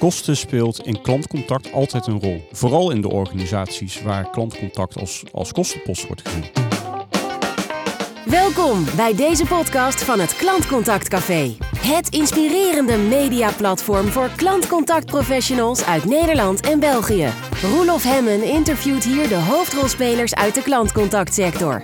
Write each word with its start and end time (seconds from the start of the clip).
Kosten 0.00 0.36
speelt 0.36 0.86
in 0.86 1.00
klantcontact 1.02 1.72
altijd 1.72 2.06
een 2.06 2.20
rol. 2.20 2.48
Vooral 2.52 2.90
in 2.90 3.00
de 3.00 3.08
organisaties 3.10 4.02
waar 4.02 4.30
klantcontact 4.30 4.98
als, 4.98 5.22
als 5.32 5.52
kostenpost 5.52 6.06
wordt 6.06 6.22
gezien. 6.28 6.44
Welkom 8.24 8.84
bij 8.96 9.14
deze 9.14 9.46
podcast 9.46 10.04
van 10.04 10.20
het 10.20 10.36
Klantcontact 10.36 11.08
Café. 11.08 11.56
Het 11.78 12.08
inspirerende 12.08 12.96
mediaplatform 12.96 14.06
voor 14.06 14.30
klantcontactprofessionals 14.36 15.84
uit 15.84 16.04
Nederland 16.04 16.60
en 16.60 16.80
België. 16.80 17.28
Roelof 17.62 18.02
Hemmen 18.02 18.44
interviewt 18.44 19.04
hier 19.04 19.28
de 19.28 19.40
hoofdrolspelers 19.40 20.34
uit 20.34 20.54
de 20.54 20.62
klantcontactsector. 20.62 21.82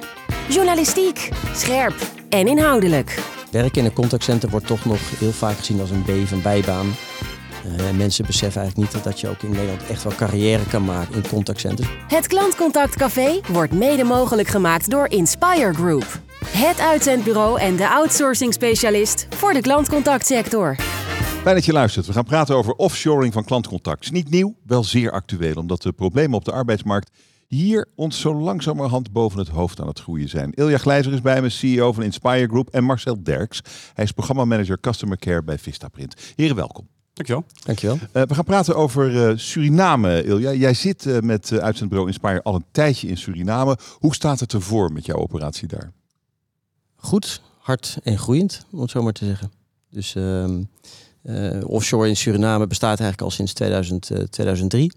Journalistiek, 0.49 1.29
scherp 1.55 1.95
en 2.29 2.47
inhoudelijk. 2.47 3.23
Werken 3.51 3.81
in 3.81 3.85
een 3.85 3.93
contactcenter 3.93 4.49
wordt 4.49 4.67
toch 4.67 4.85
nog 4.85 5.19
heel 5.19 5.33
vaak 5.33 5.57
gezien 5.57 5.81
als 5.81 5.91
een 5.91 6.03
B 6.03 6.11
van 6.29 6.43
bijbaan. 6.43 6.87
Uh, 7.67 7.91
mensen 7.91 8.27
beseffen 8.27 8.61
eigenlijk 8.61 8.93
niet 8.93 9.05
dat 9.05 9.21
je 9.21 9.29
ook 9.29 9.43
in 9.43 9.51
Nederland 9.51 9.87
echt 9.87 10.03
wel 10.03 10.15
carrière 10.15 10.67
kan 10.67 10.85
maken 10.85 11.15
in 11.15 11.29
contactcenters. 11.29 11.89
Het 12.09 12.27
Klantcontact 12.27 12.97
Café 12.97 13.41
wordt 13.49 13.73
mede 13.73 14.05
mogelijk 14.05 14.49
gemaakt 14.49 14.91
door 14.91 15.09
Inspire 15.09 15.75
Group. 15.75 16.21
Het 16.47 16.81
uitzendbureau 16.81 17.61
en 17.61 17.77
de 17.77 17.89
outsourcing 17.89 18.53
specialist 18.53 19.27
voor 19.31 19.53
de 19.53 19.61
klantcontactsector. 19.61 20.77
Fijn 21.43 21.55
dat 21.55 21.65
je 21.65 21.73
luistert. 21.73 22.07
We 22.07 22.13
gaan 22.13 22.25
praten 22.25 22.57
over 22.57 22.73
offshoring 22.73 23.33
van 23.33 23.45
klantcontact. 23.45 24.03
Is 24.03 24.11
niet 24.11 24.31
nieuw, 24.31 24.57
wel 24.67 24.85
zeer 24.85 25.11
actueel, 25.11 25.55
omdat 25.55 25.83
de 25.83 25.93
problemen 25.93 26.37
op 26.37 26.45
de 26.45 26.53
arbeidsmarkt 26.53 27.11
hier 27.49 27.87
ons 27.95 28.21
zo 28.21 28.35
langzamerhand 28.35 29.13
boven 29.13 29.39
het 29.39 29.49
hoofd 29.49 29.81
aan 29.81 29.87
het 29.87 30.01
groeien 30.01 30.29
zijn. 30.29 30.53
Ilja 30.53 30.79
Glijzer 30.79 31.13
is 31.13 31.21
bij 31.21 31.43
me, 31.43 31.49
CEO 31.49 31.93
van 31.93 32.03
Inspire 32.03 32.47
Group 32.47 32.69
en 32.69 32.85
Marcel 32.85 33.23
Derks. 33.23 33.61
Hij 33.95 34.05
is 34.05 34.13
programmamanager 34.13 34.81
Customer 34.81 35.19
Care 35.19 35.43
bij 35.43 35.59
Vistaprint. 35.59 36.33
Heren, 36.37 36.57
welkom. 36.57 36.96
Dankjewel. 37.17 37.45
Dankjewel. 37.65 37.97
Uh, 37.97 38.23
we 38.23 38.35
gaan 38.35 38.45
praten 38.45 38.77
over 38.77 39.31
uh, 39.31 39.37
Suriname, 39.37 40.25
Ilja. 40.25 40.53
Jij 40.53 40.75
zit 40.75 41.05
uh, 41.05 41.19
met 41.21 41.51
uh, 41.51 41.59
uitzendbureau 41.59 42.11
Inspire 42.11 42.43
al 42.43 42.55
een 42.55 42.65
tijdje 42.71 43.09
in 43.09 43.17
Suriname. 43.17 43.79
Hoe 43.99 44.15
staat 44.15 44.41
het 44.41 44.53
ervoor 44.53 44.93
met 44.93 45.07
jouw 45.07 45.17
operatie 45.17 45.69
daar? 45.69 45.93
Goed, 46.97 47.43
hard 47.59 47.99
en 48.03 48.19
groeiend, 48.19 48.67
om 48.73 48.81
het 48.81 48.91
zo 48.91 49.03
maar 49.03 49.13
te 49.13 49.25
zeggen. 49.25 49.53
Dus 49.91 50.15
ehm, 50.15 50.63
offshore 51.63 52.09
in 52.09 52.17
Suriname 52.17 52.67
bestaat 52.67 53.01
eigenlijk 53.01 53.21
al 53.21 53.31
sinds 53.31 53.53
2000, 53.53 54.11
2003. 54.31 54.93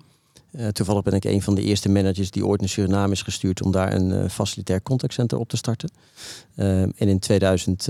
Uh, 0.52 0.68
toevallig 0.68 1.04
ben 1.04 1.14
ik 1.14 1.24
een 1.24 1.42
van 1.42 1.56
de 1.56 1.62
eerste 1.62 1.90
managers 1.90 2.32
die 2.32 2.46
ooit 2.46 2.60
naar 2.60 2.70
Suriname 2.70 3.12
is 3.12 3.22
gestuurd 3.22 3.62
om 3.62 3.72
daar 3.72 3.94
een 3.94 4.10
uh, 4.10 4.30
facilitair 4.30 4.82
contactcenter 4.82 5.38
op 5.38 5.50
te 5.50 5.58
starten. 5.58 5.92
Uh, 6.56 6.82
en 6.82 6.94
in 6.96 7.20
2000, 7.20 7.86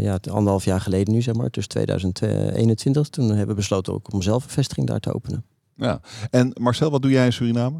ja, 0.00 0.18
anderhalf 0.30 0.64
jaar 0.64 0.80
geleden 0.80 1.14
nu 1.14 1.22
zeg 1.22 1.34
maar, 1.34 1.50
dus 1.50 1.66
2021, 1.66 3.08
toen 3.08 3.28
hebben 3.28 3.46
we 3.46 3.54
besloten 3.54 3.92
ook 3.92 4.12
om 4.12 4.22
zelf 4.22 4.44
een 4.44 4.50
vestiging 4.50 4.86
daar 4.86 5.00
te 5.00 5.14
openen. 5.14 5.44
Ja, 5.76 6.00
en 6.30 6.52
Marcel, 6.60 6.90
wat 6.90 7.02
doe 7.02 7.10
jij 7.10 7.24
in 7.24 7.32
Suriname? 7.32 7.78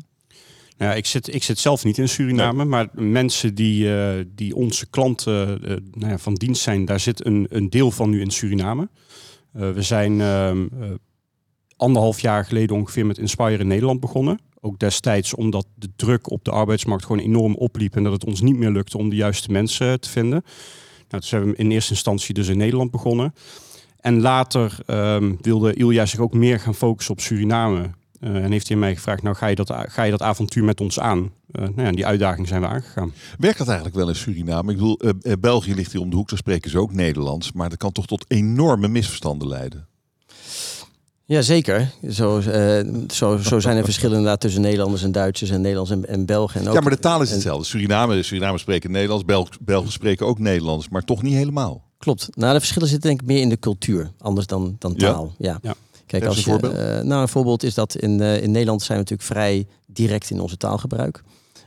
Nou, 0.77 0.97
ik, 0.97 1.07
zit, 1.07 1.35
ik 1.35 1.43
zit 1.43 1.59
zelf 1.59 1.85
niet 1.85 1.99
in 1.99 2.09
Suriname, 2.09 2.59
nee. 2.59 2.67
maar 2.67 2.89
mensen 2.93 3.55
die, 3.55 3.89
die 4.35 4.55
onze 4.55 4.87
klanten 4.87 5.61
nou 5.93 6.13
ja, 6.13 6.19
van 6.19 6.35
dienst 6.35 6.63
zijn, 6.63 6.85
daar 6.85 7.01
zit 7.01 7.27
een, 7.27 7.47
een 7.51 7.71
deel 7.71 7.91
van 7.91 8.11
nu 8.11 8.21
in 8.21 8.31
Suriname. 8.31 8.89
we 9.53 9.83
zijn 9.83 10.21
ehm, 10.21 10.67
anderhalf 11.79 12.21
jaar 12.21 12.45
geleden 12.45 12.77
ongeveer 12.77 13.07
met 13.07 13.19
Inspire 13.19 13.59
in 13.59 13.67
Nederland 13.67 14.01
begonnen. 14.01 14.39
Ook 14.61 14.79
destijds 14.79 15.35
omdat 15.35 15.67
de 15.75 15.89
druk 15.97 16.31
op 16.31 16.45
de 16.45 16.51
arbeidsmarkt 16.51 17.05
gewoon 17.05 17.23
enorm 17.23 17.55
opliep 17.55 17.97
en 17.97 18.03
dat 18.03 18.13
het 18.13 18.25
ons 18.25 18.41
niet 18.41 18.57
meer 18.57 18.71
lukte 18.71 18.99
om 18.99 19.09
de 19.09 19.17
juiste 19.17 19.51
mensen 19.51 20.01
te 20.01 20.09
vinden. 20.09 20.43
Nou, 21.09 21.21
dus 21.23 21.31
hebben 21.31 21.51
we 21.51 21.57
in 21.57 21.71
eerste 21.71 21.93
instantie 21.93 22.35
dus 22.35 22.49
in 22.49 22.57
Nederland 22.57 22.91
begonnen. 22.91 23.35
En 24.01 24.21
later 24.21 24.79
um, 24.87 25.39
wilde 25.41 25.75
Ilja 25.75 26.07
zich 26.07 26.21
ook 26.21 26.35
meer 26.35 26.61
gaan 26.61 26.75
focussen 26.75 27.15
op 27.15 27.21
Suriname. 27.21 27.91
Uh, 28.21 28.45
en 28.45 28.53
heeft 28.53 28.69
hij 28.69 28.77
mij 28.77 28.95
gevraagd, 28.95 29.23
nou 29.23 29.37
ga 29.37 29.47
je 29.47 29.55
dat, 29.55 29.73
ga 29.75 30.03
je 30.03 30.11
dat 30.11 30.23
avontuur 30.23 30.65
met 30.65 30.81
ons 30.81 31.01
aan? 31.01 31.19
Uh, 31.19 31.63
nou 31.63 31.83
ja, 31.83 31.91
die 31.91 32.07
uitdaging 32.07 32.49
zijn 32.49 32.61
we 32.61 32.67
aangegaan. 32.67 33.13
Werkt 33.39 33.59
dat 33.59 33.67
eigenlijk 33.67 33.97
wel 33.97 34.09
in 34.09 34.15
Suriname? 34.15 34.71
Ik 34.71 34.77
bedoel, 34.77 34.99
uh, 35.05 35.33
België 35.41 35.75
ligt 35.75 35.93
hier 35.93 36.01
om 36.01 36.11
de 36.11 36.17
hoek, 36.17 36.29
daar 36.29 36.39
spreken 36.39 36.71
ze 36.71 36.79
ook 36.79 36.93
Nederlands. 36.93 37.53
Maar 37.53 37.69
dat 37.69 37.79
kan 37.79 37.93
toch 37.93 38.07
tot 38.07 38.25
enorme 38.29 38.89
misverstanden 38.89 39.49
leiden? 39.49 39.87
Jazeker. 41.29 41.91
Zo, 42.11 42.39
uh, 42.39 42.81
zo, 43.09 43.37
zo 43.37 43.61
zijn 43.61 43.77
er 43.77 43.85
verschillen 43.85 44.17
inderdaad 44.17 44.41
tussen 44.41 44.61
Nederlanders 44.61 45.03
en 45.03 45.13
Duitsers 45.13 45.51
en 45.51 45.61
Nederlands 45.61 45.91
en, 45.91 46.07
en 46.07 46.27
Belgen. 46.27 46.61
En 46.61 46.69
ook, 46.69 46.75
ja, 46.75 46.81
maar 46.81 46.91
de 46.91 46.99
taal 46.99 47.23
is 47.23 47.31
hetzelfde. 47.31 47.65
Suriname, 47.65 48.23
Suriname 48.23 48.59
spreken 48.59 48.91
Nederlands, 48.91 49.25
Belg, 49.25 49.49
Belgen 49.61 49.93
spreken 49.93 50.27
ook 50.27 50.39
Nederlands, 50.39 50.89
maar 50.89 51.05
toch 51.05 51.23
niet 51.23 51.35
helemaal. 51.35 51.83
Klopt. 51.99 52.29
Nou, 52.35 52.53
de 52.53 52.59
verschillen 52.59 52.89
zitten 52.89 53.09
denk 53.09 53.21
ik 53.21 53.27
meer 53.27 53.41
in 53.41 53.49
de 53.49 53.59
cultuur, 53.59 54.11
anders 54.19 54.47
dan, 54.47 54.77
dan 54.79 54.95
taal. 54.95 55.35
Ja. 55.39 55.49
ja. 55.51 55.59
ja. 55.63 55.75
Kijk, 56.07 56.25
als 56.25 56.37
een 56.37 56.43
voorbeeld? 56.43 56.75
Uh, 56.75 57.01
nou, 57.01 57.23
een 57.23 57.29
voorbeeld 57.29 57.63
is 57.63 57.75
dat 57.75 57.97
in, 57.97 58.21
uh, 58.21 58.43
in 58.43 58.51
Nederland 58.51 58.83
zijn 58.83 58.99
we 58.99 59.05
natuurlijk 59.05 59.29
vrij 59.29 59.67
direct 59.87 60.31
in 60.31 60.41
onze 60.41 60.57
taalgebruik. 60.57 61.23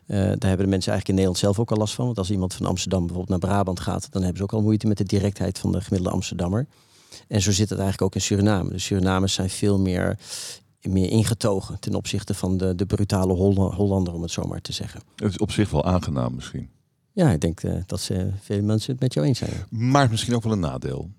Uh, 0.08 0.18
daar 0.18 0.28
hebben 0.28 0.66
de 0.66 0.72
mensen 0.72 0.92
eigenlijk 0.92 1.08
in 1.08 1.14
Nederland 1.16 1.38
zelf 1.38 1.60
ook 1.60 1.72
al 1.72 1.78
last 1.78 1.94
van. 1.94 2.06
Want 2.06 2.18
als 2.18 2.32
iemand 2.32 2.54
van 2.54 2.66
Amsterdam 2.66 3.00
bijvoorbeeld 3.08 3.42
naar 3.42 3.50
Brabant 3.50 3.80
gaat, 3.80 4.08
dan 4.12 4.22
hebben 4.22 4.38
ze 4.38 4.44
ook 4.44 4.54
al 4.54 4.62
moeite 4.62 4.88
met 4.88 4.98
de 4.98 5.04
directheid 5.04 5.60
van 5.60 5.72
de 5.72 5.82
gemiddelde 5.82 6.16
Amsterdammer. 6.16 6.68
En 7.28 7.42
zo 7.42 7.52
zit 7.52 7.70
het 7.70 7.80
eigenlijk 7.80 8.02
ook 8.02 8.16
in 8.16 8.22
Suriname. 8.22 8.70
De 8.70 8.80
Surinamers 8.80 9.34
zijn 9.34 9.50
veel 9.50 9.80
meer, 9.80 10.18
meer 10.82 11.10
ingetogen 11.10 11.80
ten 11.80 11.96
opzichte 11.96 12.34
van 12.34 12.58
de, 12.58 12.76
de 12.76 12.86
brutale 12.86 13.34
Hollander, 13.34 14.14
om 14.14 14.22
het 14.22 14.32
zo 14.32 14.44
maar 14.44 14.62
te 14.62 14.74
zeggen. 14.74 15.02
Het 15.16 15.32
is 15.32 15.38
op 15.38 15.52
zich 15.52 15.70
wel 15.70 15.86
aangenaam 15.86 16.36
misschien. 16.36 16.70
Ja, 17.14 17.32
ik 17.32 17.42
denk 17.42 17.64
uh, 17.64 17.74
dat 17.86 18.00
ze, 18.00 18.30
veel 18.42 18.62
mensen 18.62 18.92
het 18.92 19.02
met 19.02 19.14
jou 19.14 19.28
eens 19.28 19.38
zijn. 19.38 19.66
Maar 19.70 20.10
misschien 20.10 20.36
ook 20.36 20.44
wel 20.44 20.52
een 20.52 20.60
nadeel. 20.60 21.10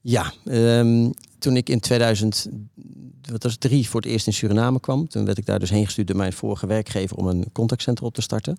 Ja, 0.00 0.32
um, 0.44 1.12
toen 1.38 1.56
ik 1.56 1.68
in 1.68 1.80
2003 1.80 3.88
voor 3.88 4.00
het 4.00 4.10
eerst 4.10 4.26
in 4.26 4.32
Suriname 4.32 4.80
kwam, 4.80 5.08
toen 5.08 5.24
werd 5.24 5.38
ik 5.38 5.46
daar 5.46 5.58
dus 5.58 5.70
heen 5.70 5.84
gestuurd 5.84 6.06
door 6.06 6.16
mijn 6.16 6.32
vorige 6.32 6.66
werkgever 6.66 7.16
om 7.16 7.26
een 7.26 7.46
contactcenter 7.52 8.04
op 8.04 8.14
te 8.14 8.22
starten. 8.22 8.58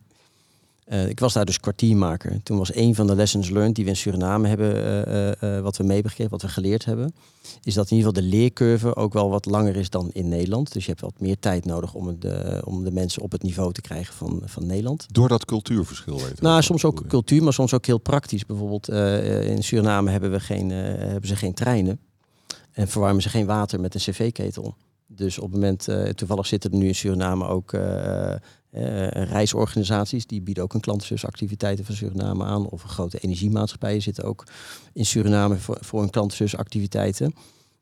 Uh, 0.87 1.09
ik 1.09 1.19
was 1.19 1.33
daar 1.33 1.45
dus 1.45 1.59
kwartiermaker. 1.59 2.43
Toen 2.43 2.57
was 2.57 2.75
een 2.75 2.95
van 2.95 3.07
de 3.07 3.15
lessons 3.15 3.49
learned 3.49 3.75
die 3.75 3.83
we 3.83 3.89
in 3.89 3.95
Suriname 3.95 4.47
hebben, 4.47 4.75
uh, 5.07 5.55
uh, 5.55 5.61
wat 5.61 5.77
we 5.77 5.83
meegekregen, 5.83 6.29
wat 6.29 6.41
we 6.41 6.47
geleerd 6.47 6.85
hebben, 6.85 7.13
is 7.63 7.73
dat 7.73 7.89
in 7.89 7.97
ieder 7.97 8.13
geval 8.13 8.29
de 8.29 8.35
leercurve 8.37 8.95
ook 8.95 9.13
wel 9.13 9.29
wat 9.29 9.45
langer 9.45 9.75
is 9.75 9.89
dan 9.89 10.09
in 10.11 10.29
Nederland. 10.29 10.73
Dus 10.73 10.83
je 10.83 10.89
hebt 10.89 11.01
wat 11.01 11.19
meer 11.19 11.39
tijd 11.39 11.65
nodig 11.65 11.93
om 11.93 12.19
de, 12.19 12.61
om 12.65 12.83
de 12.83 12.91
mensen 12.91 13.21
op 13.21 13.31
het 13.31 13.43
niveau 13.43 13.73
te 13.73 13.81
krijgen 13.81 14.13
van, 14.13 14.41
van 14.45 14.65
Nederland. 14.65 15.05
Door 15.11 15.27
dat 15.27 15.45
cultuurverschil 15.45 16.17
weet 16.17 16.41
Nou, 16.41 16.61
soms 16.61 16.85
ook 16.85 17.07
cultuur, 17.07 17.43
maar 17.43 17.53
soms 17.53 17.73
ook 17.73 17.85
heel 17.85 17.97
praktisch. 17.97 18.45
Bijvoorbeeld 18.45 18.89
in 19.47 19.63
Suriname 19.63 20.11
hebben, 20.11 20.31
we 20.31 20.39
geen, 20.39 20.69
hebben 20.69 21.27
ze 21.27 21.35
geen 21.35 21.53
treinen 21.53 21.99
en 22.71 22.87
verwarmen 22.87 23.21
ze 23.21 23.29
geen 23.29 23.45
water 23.45 23.79
met 23.79 23.93
een 23.93 24.01
cv-ketel. 24.01 24.75
Dus 25.15 25.37
op 25.39 25.51
het 25.51 25.61
moment, 25.61 25.87
toevallig 26.17 26.45
zitten 26.47 26.71
er 26.71 26.77
nu 26.77 26.87
in 26.87 26.95
Suriname 26.95 27.47
ook 27.47 27.73
uh, 27.73 29.07
reisorganisaties 29.07 30.25
die 30.27 30.41
bieden 30.41 30.63
ook 30.63 30.73
een 30.73 30.79
klantenserviceactiviteiten 30.79 31.85
van 31.85 31.95
Suriname 31.95 32.43
aan. 32.43 32.67
Of 32.69 32.81
grote 32.81 33.19
energiemaatschappijen 33.19 34.01
zitten 34.01 34.23
ook 34.23 34.43
in 34.93 35.05
Suriname 35.05 35.55
voor, 35.57 35.77
voor 35.81 36.01
een 36.01 36.09
klantenserviceactiviteiten. 36.09 37.33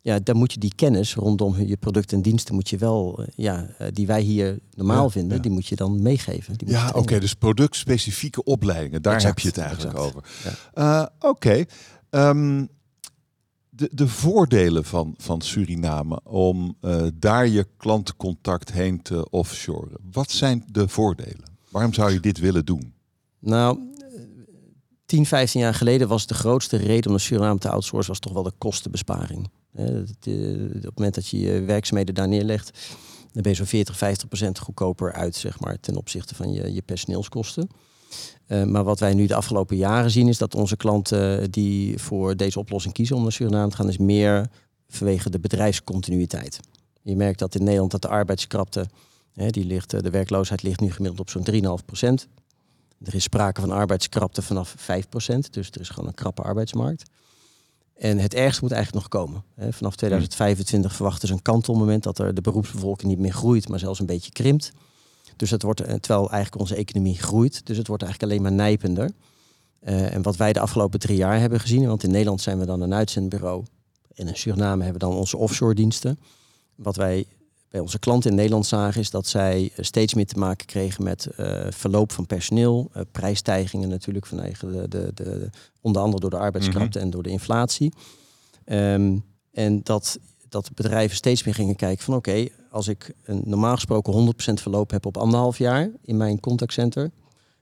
Ja, 0.03 0.19
dan 0.19 0.35
moet 0.37 0.53
je 0.53 0.59
die 0.59 0.73
kennis 0.75 1.15
rondom 1.15 1.55
je 1.65 1.77
producten 1.77 2.17
en 2.17 2.23
diensten 2.23 2.55
moet 2.55 2.69
je 2.69 2.77
wel, 2.77 3.25
ja, 3.35 3.67
die 3.93 4.07
wij 4.07 4.21
hier 4.21 4.59
normaal 4.75 5.03
Ja, 5.03 5.09
vinden, 5.09 5.35
ja. 5.35 5.41
die 5.41 5.51
moet 5.51 5.67
je 5.67 5.75
dan 5.75 6.01
meegeven. 6.01 6.57
Die 6.57 6.69
Ja, 6.69 6.91
oké, 6.95 7.19
dus 7.19 7.33
productspecifieke 7.33 8.43
opleidingen, 8.43 9.01
daar 9.01 9.13
Exact, 9.13 9.35
heb 9.35 9.43
je 9.43 9.47
het 9.47 9.57
eigenlijk 9.67 9.97
exact. 9.97 10.15
over. 10.15 10.29
Ja. 10.73 11.09
Eh, 11.19 11.29
oké, 11.29 11.65
Ehm, 12.09 12.65
de, 13.81 13.89
de 13.91 14.07
voordelen 14.07 14.85
van, 14.85 15.13
van 15.17 15.41
Suriname 15.41 16.19
om 16.23 16.77
eh, 16.81 17.05
daar 17.13 17.47
je 17.47 17.67
klantencontact 17.77 18.71
heen 18.71 19.01
te 19.01 19.29
offshoren. 19.29 19.97
Wat 20.11 20.31
zijn 20.31 20.63
de 20.71 20.87
voordelen? 20.87 21.43
Waarom 21.69 21.93
zou 21.93 22.11
je 22.11 22.19
dit 22.19 22.39
willen 22.39 22.65
doen? 22.65 22.93
Nou, 23.39 23.79
eh, 23.97 24.21
10, 25.05 25.25
15 25.25 25.61
jaar 25.61 25.73
geleden 25.73 26.07
was 26.07 26.27
de 26.27 26.33
grootste 26.33 26.77
reden 26.77 27.05
om 27.05 27.11
naar 27.11 27.19
Suriname 27.19 27.59
te 27.59 27.69
outsourcen 27.69 28.11
was 28.11 28.19
toch 28.19 28.33
wel 28.33 28.43
de 28.43 28.53
kostenbesparing. 28.57 29.49
Eh, 29.73 29.85
op 29.85 30.23
het 30.83 30.95
moment 30.95 31.15
dat 31.15 31.27
je 31.27 31.39
je 31.39 31.61
werkzaamheden 31.61 32.15
daar 32.15 32.27
neerlegt, 32.27 32.79
dan 33.31 33.41
ben 33.41 33.51
je 33.51 33.57
zo'n 33.57 33.65
40, 33.65 33.97
50 33.97 34.27
procent 34.27 34.59
goedkoper 34.59 35.13
uit, 35.13 35.35
zeg 35.35 35.59
maar, 35.59 35.79
ten 35.79 35.95
opzichte 35.95 36.35
van 36.35 36.51
je, 36.51 36.73
je 36.73 36.81
personeelskosten. 36.81 37.69
Eh, 38.45 38.63
maar 38.63 38.83
wat 38.83 38.99
wij 38.99 39.13
nu 39.13 39.25
de 39.25 39.35
afgelopen 39.35 39.77
jaren 39.77 40.11
zien, 40.11 40.27
is 40.27 40.37
dat 40.37 40.55
onze 40.55 40.77
klanten 40.77 41.41
eh, 41.41 41.47
die 41.49 41.97
voor 41.97 42.35
deze 42.35 42.59
oplossing 42.59 42.93
kiezen 42.93 43.15
om 43.15 43.21
naar 43.21 43.31
Suriname 43.31 43.69
te 43.69 43.75
gaan, 43.75 43.87
is 43.87 43.97
meer 43.97 44.49
vanwege 44.89 45.29
de 45.29 45.39
bedrijfscontinuïteit. 45.39 46.59
Je 47.01 47.15
merkt 47.15 47.39
dat 47.39 47.55
in 47.55 47.63
Nederland 47.63 47.91
dat 47.91 48.01
de 48.01 48.07
arbeidskrapte, 48.07 48.85
hè, 49.33 49.49
die 49.49 49.65
ligt, 49.65 49.93
eh, 49.93 50.01
de 50.01 50.09
werkloosheid 50.09 50.63
ligt 50.63 50.79
nu 50.79 50.91
gemiddeld 50.91 51.19
op 51.19 51.29
zo'n 51.29 51.43
3,5 51.43 51.85
procent. 51.85 52.27
Er 53.03 53.15
is 53.15 53.23
sprake 53.23 53.61
van 53.61 53.71
arbeidskrapte 53.71 54.41
vanaf 54.41 54.75
5%, 54.77 55.53
dus 55.53 55.69
er 55.71 55.81
is 55.81 55.89
gewoon 55.89 56.09
een 56.09 56.15
krappe 56.15 56.41
arbeidsmarkt. 56.41 57.09
En 57.95 58.19
het 58.19 58.33
ergste 58.33 58.63
moet 58.63 58.71
eigenlijk 58.71 59.03
nog 59.03 59.21
komen. 59.21 59.43
hè. 59.55 59.73
Vanaf 59.73 59.95
2025 59.95 60.95
verwachten 60.95 61.27
ze 61.27 61.33
een 61.33 61.41
kantelmoment 61.41 62.03
dat 62.03 62.19
er 62.19 62.33
de 62.33 62.41
beroepsbevolking 62.41 63.11
niet 63.11 63.19
meer 63.19 63.33
groeit, 63.33 63.69
maar 63.69 63.79
zelfs 63.79 63.99
een 63.99 64.05
beetje 64.05 64.31
krimpt. 64.31 64.71
Dus 65.35 65.49
het 65.49 65.63
wordt, 65.63 65.81
eh, 65.81 65.95
terwijl 65.95 66.31
eigenlijk 66.31 66.61
onze 66.61 66.75
economie 66.75 67.17
groeit, 67.17 67.65
dus 67.65 67.77
het 67.77 67.87
wordt 67.87 68.03
eigenlijk 68.03 68.31
alleen 68.31 68.43
maar 68.43 68.65
nijpender. 68.65 69.11
Eh, 69.79 70.13
en 70.13 70.21
wat 70.21 70.35
wij 70.35 70.53
de 70.53 70.59
afgelopen 70.59 70.99
drie 70.99 71.17
jaar 71.17 71.39
hebben 71.39 71.59
gezien, 71.59 71.87
want 71.87 72.03
in 72.03 72.11
Nederland 72.11 72.41
zijn 72.41 72.59
we 72.59 72.65
dan 72.65 72.81
een 72.81 72.93
uitzendbureau 72.93 73.65
En 74.15 74.27
in 74.27 74.35
Suriname 74.35 74.83
hebben 74.83 75.01
we 75.01 75.07
dan 75.07 75.17
onze 75.17 75.37
offshore 75.37 75.73
diensten. 75.73 76.19
Wat 76.75 76.95
wij 76.95 77.25
bij 77.69 77.79
onze 77.79 77.99
klanten 77.99 78.29
in 78.29 78.35
Nederland 78.35 78.65
zagen, 78.65 79.01
is 79.01 79.09
dat 79.09 79.27
zij 79.27 79.71
steeds 79.77 80.13
meer 80.13 80.25
te 80.25 80.37
maken 80.37 80.65
kregen 80.65 81.03
met 81.03 81.27
uh, 81.39 81.61
verloop 81.69 82.11
van 82.11 82.25
personeel, 82.25 82.89
uh, 82.95 83.01
prijsstijgingen 83.11 83.89
natuurlijk 83.89 84.25
vanwege 84.25 84.71
de, 84.71 84.87
de, 84.87 85.11
de, 85.13 85.49
onder 85.81 86.01
andere 86.01 86.21
door 86.21 86.29
de 86.29 86.37
arbeidskrachten 86.37 86.91
Mhm. 86.91 87.05
en 87.05 87.09
door 87.09 87.23
de 87.23 87.29
inflatie. 87.29 87.93
Ehm, 88.65 89.17
en 89.51 89.81
dat, 89.83 90.19
dat 90.51 90.69
bedrijven 90.73 91.15
steeds 91.15 91.43
meer 91.43 91.53
gingen 91.53 91.75
kijken 91.75 92.03
van 92.03 92.15
oké, 92.15 92.47
als 92.71 92.87
ik 92.87 93.13
een 93.23 93.41
normaal 93.45 93.75
gesproken 93.75 94.33
100% 94.59 94.61
verloop 94.61 94.91
heb 94.91 95.05
op 95.05 95.17
anderhalf 95.17 95.57
jaar 95.57 95.89
in 96.01 96.17
mijn 96.17 96.39
contactcenter. 96.39 97.11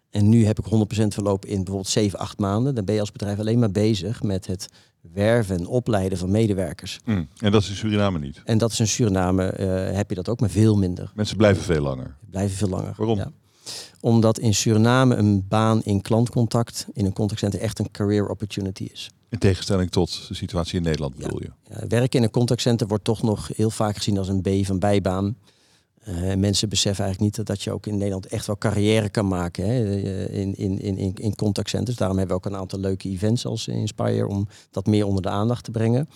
En 0.10 0.30
nu 0.30 0.46
heb 0.46 0.60
ik 0.60 0.66
100% 0.66 0.68
verloop 1.08 1.46
in 1.46 1.56
bijvoorbeeld 1.56 1.88
7, 1.88 2.20
8 2.20 2.40
maanden. 2.40 2.76
Dan 2.76 2.86
ben 2.86 2.94
je 2.94 3.00
als 3.00 3.12
bedrijf 3.12 3.40
alleen 3.40 3.60
maar 3.60 3.72
bezig 3.72 4.24
met 4.24 4.48
het 4.48 4.68
werven 5.14 5.58
en 5.58 5.68
opleiden 5.68 6.18
van 6.18 6.32
medewerkers. 6.32 7.00
Mm. 7.06 7.28
En 7.38 7.52
dat 7.52 7.62
is 7.62 7.70
in 7.70 7.76
Suriname 7.76 8.20
niet. 8.20 8.42
En 8.46 8.58
dat 8.58 8.72
is 8.72 8.80
in 8.80 8.88
Suriname, 8.88 9.46
eh, 9.46 9.96
heb 9.96 10.10
je 10.10 10.16
dat 10.16 10.30
ook, 10.30 10.40
maar 10.40 10.50
veel 10.50 10.78
minder. 10.78 11.12
Mensen 11.16 11.38
blijven 11.38 11.64
veel 11.64 11.82
langer. 11.82 12.16
Blijven 12.30 12.58
veel 12.58 12.70
langer. 12.70 12.94
Waarom? 12.98 13.18
Ja. 13.18 13.32
Omdat 14.00 14.40
in 14.40 14.54
Suriname 14.54 15.16
een 15.16 15.46
baan 15.48 15.82
in 15.84 16.02
klantcontact 16.02 16.88
in 16.94 17.06
een 17.06 17.14
contactcenter 17.14 17.60
echt 17.60 17.80
een 17.80 17.92
career 17.92 18.28
opportunity 18.28 18.90
is. 18.92 19.10
In 19.30 19.40
tegenstelling 19.40 19.92
tot 19.92 20.28
de 20.28 20.34
situatie 20.34 20.78
in 20.78 20.84
Nederland, 20.84 21.16
bedoel 21.16 21.42
je? 21.42 21.52
Ja, 21.70 21.88
werken 21.88 22.20
in 22.20 22.26
een 22.26 22.32
contactcenter 22.32 22.88
wordt 22.88 23.04
toch 23.04 23.22
nog 23.22 23.50
heel 23.56 23.70
vaak 23.70 23.96
gezien 23.96 24.18
als 24.18 24.28
een 24.28 24.42
B 24.42 24.66
van 24.66 24.80
bijbaan. 24.80 25.36
Eh, 26.00 26.36
mensen 26.36 26.70
beseffen 26.70 27.04
eigenlijk 27.06 27.38
niet 27.38 27.48
dat 27.48 27.64
je 27.64 27.72
ook 27.72 27.86
in 27.86 27.98
Nederland 27.98 28.26
echt 28.26 28.48
wel 28.48 28.58
carrière 28.58 29.10
kan 29.10 29.28
maken 29.28 29.66
hè, 29.66 30.02
eh, 30.02 30.42
in, 30.42 30.56
in, 30.56 30.80
in, 30.80 31.14
in, 31.16 31.36
contactcenters. 31.36 31.98
Daarom 31.98 32.18
hebben 32.18 32.38
we 32.38 32.44
ook 32.44 32.52
een 32.52 32.60
aantal 32.60 32.80
leuke 32.80 33.10
events 33.10 33.46
als 33.46 33.68
Inspire 33.68 34.28
om 34.28 34.48
dat 34.72 34.86
meer 34.86 35.06
onder 35.06 35.22
de 35.22 35.30
aandacht 35.30 35.64
te 35.64 35.72
brengen. 35.72 36.10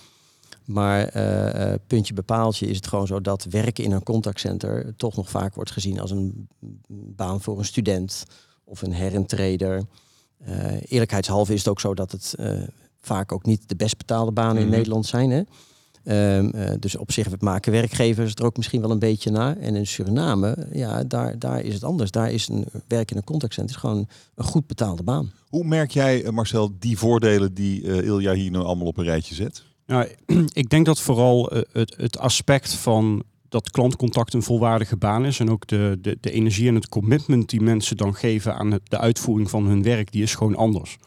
Maar 0.66 1.08
eh, 1.08 1.74
puntje 1.88 2.14
bepaaltje 2.14 2.68
is 2.68 2.76
het 2.76 2.88
gewoon 2.88 3.08
zo 3.08 3.22
dat 3.22 3.46
werken 3.50 3.84
in 3.84 3.92
een 3.92 4.04
contactcenter 4.04 4.94
toch 4.96 5.16
nog 5.16 5.30
vaak 5.30 5.56
wordt 5.56 5.72
gezien 5.72 6.00
als 6.00 6.12
een 6.12 6.48
baan 6.88 7.42
voor 7.42 7.58
een 7.58 7.66
student 7.66 8.24
of 8.64 8.82
een 8.82 8.94
herentrader. 8.94 9.86
Eh 10.38 10.92
eerlijkheidshalve 10.92 11.54
is 11.54 11.60
het 11.60 11.68
ook 11.68 11.80
zo 11.80 11.94
dat 11.94 12.12
het 12.12 12.36
vaak 13.06 13.32
ook 13.32 13.46
niet 13.46 13.70
de 13.70 13.76
best 13.76 13.98
betaalde 13.98 14.32
banen 14.32 14.58
in 14.62 14.68
Mhm. 14.68 14.76
Nederland 14.76 15.06
zijn. 15.06 15.30
Hè? 15.30 15.42
Ehm, 16.04 16.50
eh, 16.50 16.74
dus 16.80 16.98
op 16.98 17.12
zich 17.12 17.40
maken 17.40 17.72
werkgevers 17.72 18.34
er 18.34 18.46
ook 18.46 18.58
misschien 18.58 18.82
wel 18.82 18.92
een 18.92 19.00
beetje 19.00 19.32
naar. 19.32 19.58
En 19.58 19.76
in 19.76 19.88
Suriname, 19.88 20.68
ja, 20.72 21.04
daar, 21.04 21.40
daar 21.40 21.62
is 21.62 21.74
het 21.74 21.84
anders. 21.84 22.12
Daar 22.12 22.32
is 22.32 22.48
een 22.48 22.66
werk 22.88 23.12
in 23.12 23.18
een 23.18 23.24
contactcenter 23.24 23.76
is 23.76 23.82
gewoon 23.82 24.08
een 24.36 24.46
goed 24.46 24.68
betaalde 24.68 25.04
baan. 25.04 25.32
Hoe 25.50 25.64
merk 25.66 25.92
jij, 25.92 26.24
eh, 26.24 26.32
Marcel, 26.32 26.72
die 26.80 26.98
voordelen 26.98 27.54
die 27.54 27.88
eh, 27.88 28.06
Ilja 28.06 28.34
hier 28.34 28.52
nu 28.52 28.58
allemaal 28.58 28.88
op 28.88 28.98
een 28.98 29.04
rijtje 29.04 29.36
zet? 29.36 29.64
Nou, 29.86 30.08
ik 30.54 30.70
denk 30.70 30.86
dat 30.86 31.00
vooral 31.00 31.52
het, 31.72 31.94
het 31.98 32.18
aspect 32.20 32.74
van 32.74 33.24
dat 33.50 33.72
klantcontact 33.72 34.34
een 34.34 34.44
volwaardige 34.44 34.98
baan 34.98 35.26
is. 35.26 35.40
En 35.40 35.50
ook 35.50 35.68
de, 35.68 35.98
de, 36.02 36.18
de 36.22 36.32
energie 36.32 36.68
en 36.68 36.76
het 36.76 36.90
commitment 36.90 37.50
die 37.50 37.62
mensen 37.62 37.98
dan 37.98 38.16
geven 38.16 38.56
aan 38.56 38.72
het, 38.72 38.82
de 38.84 38.98
uitvoering 38.98 39.50
van 39.50 39.66
hun 39.66 39.84
werk, 39.84 40.12
die 40.12 40.24
is 40.24 40.36
gewoon 40.36 40.56
anders. 40.56 40.98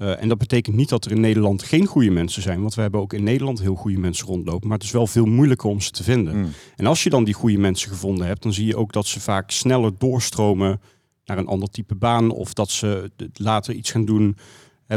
Eh, 0.00 0.22
en 0.22 0.28
dat 0.28 0.38
betekent 0.38 0.76
niet 0.76 0.88
dat 0.88 1.04
er 1.04 1.10
in 1.10 1.20
Nederland 1.20 1.62
geen 1.62 1.86
goede 1.86 2.10
mensen 2.10 2.42
zijn. 2.42 2.60
Want 2.60 2.74
we 2.74 2.80
hebben 2.80 3.00
ook 3.00 3.12
in 3.12 3.22
Nederland 3.22 3.60
heel 3.60 3.74
goede 3.74 3.98
mensen 3.98 4.26
rondlopen. 4.26 4.68
Maar 4.68 4.76
het 4.76 4.86
is 4.86 4.92
wel 4.92 5.06
veel 5.06 5.24
moeilijker 5.24 5.68
om 5.68 5.80
ze 5.80 5.90
te 5.90 6.02
vinden. 6.02 6.36
Mm. 6.36 6.50
En 6.76 6.86
als 6.86 7.02
je 7.02 7.10
dan 7.10 7.24
die 7.24 7.34
goede 7.34 7.58
mensen 7.58 7.90
gevonden 7.90 8.26
hebt, 8.26 8.42
dan 8.42 8.52
zie 8.52 8.66
je 8.66 8.76
ook 8.76 8.92
dat 8.92 9.06
ze 9.06 9.20
vaak 9.20 9.50
sneller 9.50 9.92
doorstromen 9.98 10.80
naar 11.24 11.38
een 11.38 11.46
ander 11.46 11.70
type 11.70 11.94
baan. 11.94 12.30
Of 12.30 12.52
dat 12.52 12.70
ze 12.70 13.10
later 13.32 13.74
iets 13.74 13.90
gaan 13.90 14.04
doen 14.04 14.36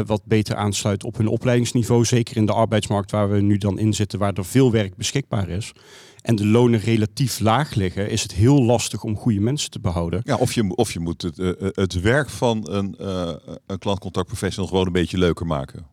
wat 0.06 0.24
beter 0.24 0.56
aansluit 0.56 1.04
op 1.04 1.16
hun 1.16 1.26
opleidingsniveau. 1.26 2.04
Zeker 2.04 2.36
in 2.36 2.46
de 2.46 2.52
arbeidsmarkt 2.52 3.10
waar 3.10 3.30
we 3.30 3.40
nu 3.40 3.58
dan 3.58 3.78
in 3.78 3.92
zitten, 3.92 4.18
waar 4.18 4.32
er 4.32 4.44
veel 4.44 4.70
werk 4.70 4.96
beschikbaar 4.96 5.48
is. 5.48 5.72
En 6.20 6.36
de 6.36 6.46
lonen 6.46 6.80
relatief 6.80 7.40
laag 7.40 7.74
liggen, 7.74 8.10
is 8.10 8.22
het 8.22 8.32
heel 8.32 8.62
lastig 8.62 9.02
om 9.02 9.16
goede 9.16 9.40
mensen 9.40 9.70
te 9.70 9.80
behouden. 9.80 10.20
Ja, 10.24 10.36
of 10.36 10.52
je, 10.52 10.76
of 10.76 10.92
je 10.92 11.00
moet 11.00 11.22
het, 11.22 11.38
eh, 11.38 11.48
eh, 11.48 11.68
het 11.72 12.00
werk 12.00 12.30
van 12.30 12.70
een, 12.70 12.96
eh 12.98 13.32
een 13.66 13.78
klantcontactprofessional 13.78 14.68
gewoon 14.68 14.86
een 14.86 14.92
beetje 14.92 15.18
leuker 15.18 15.46
maken. 15.46 15.86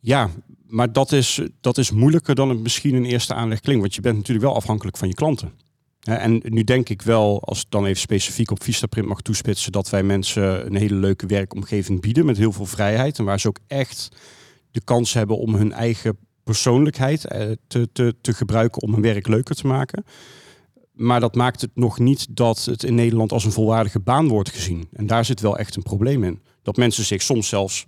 Ja, 0.00 0.30
maar 0.66 0.92
dat 0.92 1.12
is, 1.12 1.40
dat 1.60 1.78
is 1.78 1.90
moeilijker 1.90 2.34
dan 2.34 2.48
het 2.48 2.58
misschien 2.58 2.94
in 2.94 3.04
eerste 3.04 3.34
aanleg 3.34 3.60
klinkt. 3.60 3.80
Want 3.80 3.94
je 3.94 4.00
bent 4.00 4.16
natuurlijk 4.16 4.46
wel 4.46 4.56
afhankelijk 4.56 4.96
van 4.96 5.08
je 5.08 5.14
klanten. 5.14 5.52
En 6.04 6.40
nu 6.44 6.64
denk 6.64 6.88
ik 6.88 7.02
wel, 7.02 7.42
als 7.42 7.60
ik 7.60 7.66
dan 7.68 7.84
even 7.84 8.00
specifiek 8.00 8.50
op 8.50 8.62
Vistaprint 8.62 9.08
mag 9.08 9.20
toespitsen, 9.20 9.72
dat 9.72 9.90
wij 9.90 10.02
mensen 10.02 10.66
een 10.66 10.76
hele 10.76 10.94
leuke 10.94 11.26
werkomgeving 11.26 12.00
bieden 12.00 12.26
met 12.26 12.36
heel 12.36 12.52
veel 12.52 12.66
vrijheid. 12.66 13.18
En 13.18 13.24
waar 13.24 13.40
ze 13.40 13.48
ook 13.48 13.58
echt 13.66 14.08
de 14.70 14.80
kans 14.84 15.12
hebben 15.12 15.38
om 15.38 15.54
hun 15.54 15.72
eigen 15.72 16.18
persoonlijkheid 16.42 17.24
eh, 17.24 17.50
te, 17.66 17.88
te, 17.92 18.14
te 18.20 18.32
gebruiken 18.32 18.82
om 18.82 18.92
hun 18.92 19.02
werk 19.02 19.28
leuker 19.28 19.54
te 19.54 19.66
maken. 19.66 20.04
Maar 20.92 21.20
dat 21.20 21.34
maakt 21.34 21.60
het 21.60 21.70
nog 21.74 21.98
niet 21.98 22.36
dat 22.36 22.64
het 22.64 22.82
in 22.82 22.94
Nederland 22.94 23.32
als 23.32 23.44
een 23.44 23.52
volwaardige 23.52 24.00
baan 24.00 24.28
wordt 24.28 24.50
gezien. 24.50 24.88
En 24.92 25.06
daar 25.06 25.24
zit 25.24 25.40
wel 25.40 25.58
echt 25.58 25.76
een 25.76 25.82
probleem 25.82 26.24
in. 26.24 26.42
Dat 26.62 26.76
mensen 26.76 27.04
zich 27.04 27.22
soms 27.22 27.48
zelfs 27.48 27.84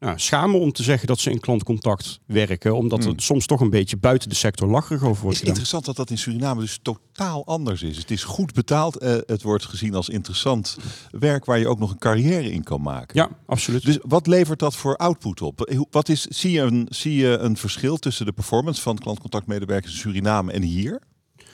nou, 0.00 0.18
schamen 0.18 0.60
om 0.60 0.72
te 0.72 0.82
zeggen 0.82 1.06
dat 1.06 1.18
ze 1.18 1.30
in 1.30 1.40
klantcontact 1.40 2.20
werken. 2.26 2.76
Omdat 2.76 3.02
Hmm. 3.02 3.12
het 3.12 3.22
soms 3.22 3.46
toch 3.46 3.60
een 3.60 3.70
beetje 3.70 3.96
buiten 3.96 4.28
de 4.28 4.34
sector 4.34 4.68
lacherig 4.68 5.00
over 5.02 5.12
Het 5.12 5.20
wordt 5.22 5.32
is 5.34 5.38
gedaan. 5.38 5.54
interessant 5.54 5.84
dat 5.84 5.96
dat 5.96 6.10
in 6.10 6.18
Suriname 6.18 6.60
dus 6.60 6.78
totaal 6.82 7.46
anders 7.46 7.82
is. 7.82 7.96
Het 7.96 8.10
is 8.10 8.24
goed 8.24 8.52
betaald. 8.52 8.96
eh, 8.96 9.14
het 9.26 9.42
wordt 9.42 9.64
gezien 9.64 9.94
als 9.94 10.08
interessant 10.08 10.76
werk 11.10 11.44
waar 11.44 11.58
je 11.58 11.68
ook 11.68 11.78
nog 11.78 11.90
een 11.90 11.98
carrière 11.98 12.50
in 12.52 12.62
kan 12.62 12.80
maken. 12.82 13.16
Ja, 13.20 13.28
absoluut. 13.46 13.84
Dus 13.84 13.98
wat 14.02 14.26
levert 14.26 14.58
dat 14.58 14.76
voor 14.76 14.96
output 14.96 15.42
op? 15.42 15.70
Hoe- 15.76 15.86
Wat 15.90 16.08
is, 16.08 16.22
zie, 16.26 16.50
je 16.52 16.60
een, 16.60 16.86
zie 16.90 17.14
je 17.14 17.36
een 17.38 17.56
verschil 17.56 17.96
tussen 17.96 18.26
de 18.26 18.32
performance 18.32 18.82
van 18.82 18.98
klantcontactmedewerkers 18.98 19.92
in 19.92 19.98
Suriname 19.98 20.52
en 20.52 20.62
hier? 20.62 21.00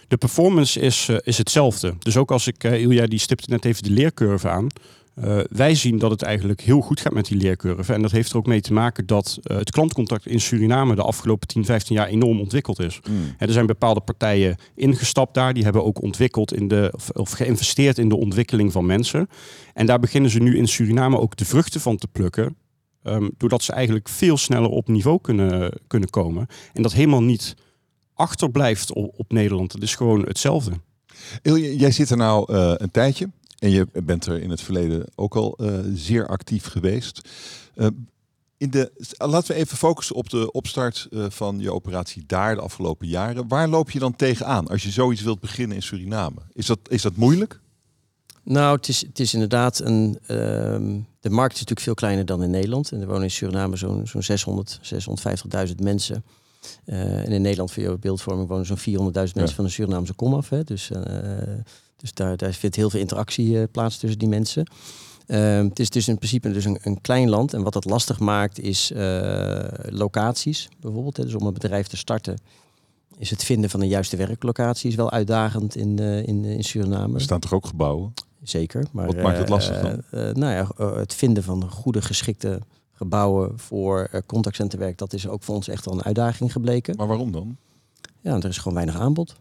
De 0.09 0.17
performance 0.17 0.81
is, 0.81 1.09
eh, 1.09 1.17
is 1.23 1.39
hetzelfde. 1.39 1.95
Dus 1.99 2.17
ook 2.17 2.31
als 2.31 2.47
ik, 2.47 2.65
eh 2.65 2.81
Ilja 2.81 3.07
die 3.07 3.19
stipte 3.19 3.51
net 3.51 3.65
even 3.65 3.83
de 3.83 3.91
leercurve 3.91 4.49
aan. 4.49 4.67
Eh, 5.15 5.39
wij 5.51 5.75
zien 5.75 5.99
dat 5.99 6.11
het 6.11 6.23
eigenlijk 6.23 6.61
heel 6.61 6.81
goed 6.81 7.01
gaat 7.01 7.13
met 7.13 7.27
die 7.27 7.37
leercurve. 7.37 7.93
En 7.93 8.03
dat 8.03 8.11
heeft 8.11 8.31
er 8.31 8.37
ook 8.37 8.47
mee 8.47 8.61
te 8.61 8.73
maken 8.73 9.07
dat 9.07 9.39
eh, 9.43 9.57
het 9.57 9.71
klantcontact 9.71 10.27
in 10.27 10.41
Suriname 10.41 10.95
de 10.95 11.03
afgelopen 11.03 11.49
10, 11.49 11.65
15 11.65 11.97
jaar 11.97 12.07
enorm 12.07 12.41
ontwikkeld 12.41 12.81
is. 12.81 13.01
Hè, 13.37 13.47
er 13.47 13.53
zijn 13.53 13.67
bepaalde 13.67 14.01
partijen 14.01 14.57
ingestapt 14.75 15.35
daar. 15.35 15.55
Die 15.55 15.65
hebben 15.65 15.85
ook 15.85 16.03
ontwikkeld 16.03 16.55
in 16.55 16.69
de, 16.69 16.93
of, 16.95 17.11
of 17.11 17.31
geïnvesteerd 17.31 17.99
in 17.99 18.09
de 18.09 18.17
ontwikkeling 18.17 18.73
van 18.73 18.87
mensen. 18.87 19.29
En 19.75 19.87
daar 19.87 19.99
beginnen 20.01 20.31
ze 20.31 20.39
nu 20.39 20.57
in 20.57 20.69
Suriname 20.69 21.19
ook 21.19 21.37
de 21.37 21.45
vruchten 21.45 21.81
van 21.81 21.97
te 21.97 22.09
plukken. 22.09 22.57
ehm, 23.03 23.29
doordat 23.37 23.63
ze 23.63 23.73
eigenlijk 23.73 24.09
veel 24.09 24.37
sneller 24.37 24.71
op 24.71 24.89
niveau 24.89 25.21
kunnen, 25.21 25.73
kunnen 25.87 26.11
komen. 26.11 26.47
En 26.73 26.83
dat 26.83 26.93
helemaal 26.93 27.23
niet 27.23 27.55
achterblijft 28.15 28.93
op, 28.93 29.15
op 29.17 29.33
Nederland. 29.33 29.73
Het 29.73 29.83
is 29.83 29.95
gewoon 29.95 30.23
hetzelfde. 30.23 30.73
Ilje, 31.43 31.77
jij 31.77 31.91
zit 31.91 32.11
er 32.11 32.17
nou 32.17 32.53
eh, 32.53 32.73
een 32.77 32.91
tijdje 32.91 33.31
en 33.63 33.71
je 33.71 33.87
bent 34.05 34.27
er 34.27 34.41
in 34.43 34.51
het 34.51 34.61
verleden 34.61 35.05
ook 35.15 35.37
al 35.37 35.57
eh, 35.57 35.79
zeer 35.95 36.27
actief 36.27 36.67
geweest. 36.67 37.29
Eh, 37.75 37.87
in 38.57 38.71
de, 38.71 38.93
laten 39.19 39.55
we 39.55 39.61
even 39.61 39.77
focussen 39.77 40.17
op 40.17 40.31
de 40.31 40.53
opstart 40.53 41.07
eh, 41.11 41.25
van 41.29 41.59
je 41.61 41.73
operatie 41.73 42.25
daar 42.27 42.55
de 42.55 42.61
afgelopen 42.61 43.07
jaren. 43.09 43.49
Waar 43.49 43.69
loop 43.69 43.91
je 43.91 43.99
dan 43.99 44.17
tegenaan 44.17 44.69
als 44.69 44.83
je 44.83 44.91
zoiets 44.91 45.23
wilt 45.23 45.41
beginnen 45.41 45.77
in 45.77 45.83
Suriname? 45.83 46.41
Is 46.53 46.67
dat, 46.67 46.79
is 46.89 47.03
dat 47.03 47.17
moeilijk? 47.17 47.61
Nou, 48.43 48.77
het 48.77 48.89
is, 48.89 49.01
het 49.01 49.21
is 49.21 49.33
inderdaad 49.35 49.79
een. 49.79 50.19
ehm, 50.27 50.99
de 51.21 51.31
markt 51.31 51.53
is 51.53 51.59
natuurlijk 51.61 51.81
veel 51.81 51.95
kleiner 51.95 52.25
dan 52.27 52.43
in 52.43 52.51
Nederland. 52.51 52.93
En 52.93 53.01
er 53.01 53.07
wonen 53.07 53.23
in 53.23 53.31
Suriname 53.31 53.77
zo'n 53.77 54.07
zo'n 54.07 54.23
600, 54.23 54.81
650.000 55.69 55.75
mensen. 55.83 56.25
En 56.85 57.25
in 57.33 57.43
Nederland, 57.43 57.73
voor 57.73 57.83
jouw 57.83 57.99
beeldvorming, 57.99 58.49
wonen 58.49 58.67
zo'n 58.67 58.79
400.000 58.79 58.83
mensen 59.13 59.33
Ja. 59.47 59.47
van 59.55 59.65
de 59.65 59.71
Surinaamse 59.71 60.15
komaf. 60.15 60.49
Hè. 60.49 60.65
Dus, 60.65 60.91
dus 62.03 62.15
daar, 62.15 62.37
daar 62.37 62.53
vindt 62.53 62.77
heel 62.77 62.91
veel 62.91 63.01
interactie 63.01 63.61
eh, 63.61 63.65
plaats 63.71 63.99
tussen 63.99 64.19
die 64.19 64.29
mensen. 64.29 64.67
Ehm, 65.27 65.65
het 65.69 65.79
is 65.79 65.91
dus 65.91 66.09
in 66.09 66.17
principe 66.17 66.53
dus 66.53 66.65
een, 66.65 66.79
een 66.83 67.01
klein 67.01 67.29
land. 67.29 67.55
En 67.55 67.63
wat 67.63 67.73
dat 67.73 67.85
lastig 67.85 68.19
maakt, 68.19 68.61
is 68.61 68.91
eh, 68.91 69.65
locaties 69.89 70.69
bijvoorbeeld. 70.81 71.17
Hè. 71.17 71.25
Dus 71.25 71.35
om 71.35 71.47
een 71.47 71.53
bedrijf 71.53 71.87
te 71.87 71.97
starten, 71.97 72.39
is 73.19 73.31
het 73.31 73.45
vinden 73.45 73.71
van 73.71 73.81
de 73.81 73.87
juiste 73.87 74.17
werklocatie 74.17 74.91
is 74.91 74.97
wel 74.97 75.11
uitdagend 75.11 75.77
in, 75.77 75.99
eh, 75.99 76.27
in, 76.27 76.45
in 76.45 76.65
Suriname. 76.65 77.15
Er 77.15 77.21
staan 77.21 77.41
toch 77.41 77.53
ook 77.53 77.67
gebouwen? 77.67 78.15
Zeker. 78.43 78.85
Maar, 78.93 79.07
Wat 79.07 79.17
maakt 79.17 79.39
het 79.39 79.49
lastig 79.49 79.81
dan? 79.81 80.03
nou 80.33 80.53
ja, 80.53 80.85
het 80.95 81.15
vinden 81.15 81.43
van 81.43 81.71
goede 81.71 82.03
geschikte 82.03 82.61
gebouwen 82.93 83.59
voor 83.59 84.23
contactcenterwerk, 84.27 84.99
dat 84.99 85.13
is 85.13 85.29
ook 85.29 85.43
voor 85.43 85.55
ons 85.55 85.69
echt 85.69 85.85
wel 85.85 85.95
een 85.95 86.03
uitdaging 86.03 86.53
gebleken. 86.53 86.97
Maar 86.97 87.07
waarom 87.07 87.33
dan? 87.33 87.57
Ja, 88.21 88.37
er 88.37 88.45
is 88.45 88.59
gewoon 88.59 88.75
weinig 88.75 88.97
aanbod. 88.97 89.35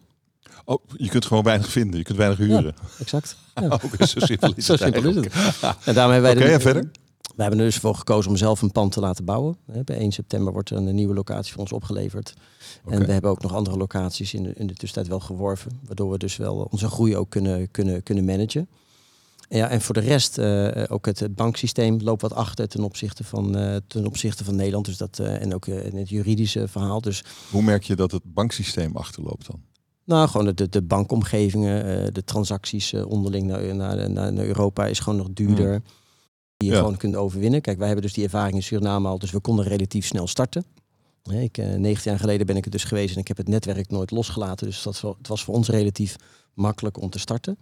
Oh, 0.71 0.83
je 0.97 1.09
kunt 1.09 1.25
gewoon 1.25 1.43
weinig 1.43 1.69
vinden. 1.69 1.97
Je 1.97 2.03
kunt 2.03 2.17
weinig 2.17 2.37
huren. 2.37 2.75
Exact. 2.99 3.35
Ja. 3.55 3.67
Ook 3.67 4.07
zo 4.07 4.19
simpel 4.25 4.53
is 4.55 4.65
Zo 4.65 4.71
het 4.71 4.81
simpel 4.81 4.99
is 4.99 5.15
eigenlijk. 5.15 5.33
het. 5.33 5.75
En 5.85 5.93
daarom 5.93 6.13
hebben 6.13 6.35
wij 6.35 6.43
Oké, 6.43 6.53
en 6.53 6.61
verder? 6.61 6.91
We 7.35 7.41
hebben 7.41 7.59
er 7.59 7.65
dus 7.65 7.77
voor 7.77 7.95
gekozen 7.95 8.31
om 8.31 8.37
zelf 8.37 8.61
een 8.61 8.71
pand 8.71 8.91
te 8.91 8.99
laten 8.99 9.25
bouwen. 9.25 9.57
Bij 9.65 9.97
1 9.97 10.11
september 10.11 10.53
wordt 10.53 10.69
er 10.69 10.77
een 10.77 10.95
nieuwe 10.95 11.13
locatie 11.13 11.51
voor 11.51 11.61
ons 11.61 11.71
opgeleverd. 11.71 12.33
En 12.89 13.05
we 13.05 13.11
hebben 13.11 13.31
ook 13.31 13.41
nog 13.41 13.53
andere 13.53 13.77
locaties 13.77 14.33
in 14.33 14.43
de, 14.43 14.53
in 14.55 14.67
de 14.67 14.73
tussentijd 14.73 15.07
wel 15.07 15.19
geworven. 15.19 15.79
Waardoor 15.85 16.11
we 16.11 16.17
dus 16.17 16.37
wel 16.37 16.67
onze 16.71 16.87
groei 16.87 17.17
ook 17.17 17.29
kunnen, 17.29 17.71
kunnen, 17.71 18.03
kunnen 18.03 18.25
managen. 18.25 18.67
Ja, 19.49 19.69
en 19.69 19.81
voor 19.81 19.93
de 19.93 20.01
rest, 20.01 20.37
uh, 20.37 20.83
ook 20.87 21.05
het, 21.05 21.19
het, 21.19 21.35
banksysteem 21.35 21.99
loopt 22.01 22.21
wat 22.21 22.33
achter 22.33 22.67
ten 22.67 22.83
opzichte 22.83 23.23
van, 23.23 23.57
uh, 23.57 23.75
ten 23.87 24.05
opzichte 24.05 24.43
van 24.43 24.55
Nederland. 24.55 24.85
Dus 24.85 24.97
dat, 24.97 25.19
uh, 25.21 25.41
en 25.41 25.53
ook 25.53 25.67
in 25.67 25.97
het 25.97 26.09
juridische 26.09 26.67
verhaal. 26.67 27.01
Dus, 27.01 27.23
Hoe 27.49 27.61
merk 27.61 27.83
je 27.83 27.95
dat 27.95 28.11
het 28.11 28.21
banksysteem 28.25 28.95
achterloopt 28.95 29.47
dan? 29.47 29.61
Nou, 30.11 30.27
gewoon 30.29 30.55
de, 30.55 30.69
de 30.69 30.81
bankomgevingen, 30.81 32.13
de 32.13 32.23
transacties 32.23 32.93
onderling 32.93 33.47
naar, 33.47 33.75
naar, 33.75 34.11
naar, 34.11 34.33
Europa 34.33 34.85
is 34.85 34.99
gewoon 34.99 35.19
nog 35.19 35.27
duurder. 35.33 35.69
Hmm. 35.69 35.83
Die 36.57 36.69
je 36.69 36.75
gewoon 36.75 36.97
kunt 36.97 37.15
overwinnen. 37.15 37.61
Kijk, 37.61 37.77
wij 37.77 37.85
hebben 37.85 38.05
dus 38.05 38.13
die 38.13 38.23
ervaring 38.23 38.55
in 38.55 38.63
Suriname 38.63 39.07
al, 39.07 39.19
dus 39.19 39.31
we 39.31 39.39
konden 39.39 39.65
relatief 39.65 40.05
snel 40.05 40.27
starten. 40.27 40.65
Ik, 41.23 41.57
19 41.57 42.11
jaar 42.11 42.19
geleden 42.19 42.45
ben 42.45 42.57
ik 42.57 42.65
er 42.65 42.71
dus 42.71 42.83
geweest 42.83 43.13
en 43.13 43.21
ik 43.21 43.27
heb 43.27 43.37
het 43.37 43.47
netwerk 43.47 43.89
nooit 43.89 44.11
losgelaten. 44.11 44.67
Dus 44.67 44.83
dat, 44.83 45.01
het 45.17 45.27
was 45.27 45.43
voor 45.43 45.53
ons 45.53 45.69
relatief 45.69 46.15
makkelijk 46.53 47.01
om 47.01 47.09
te 47.09 47.19
starten. 47.19 47.57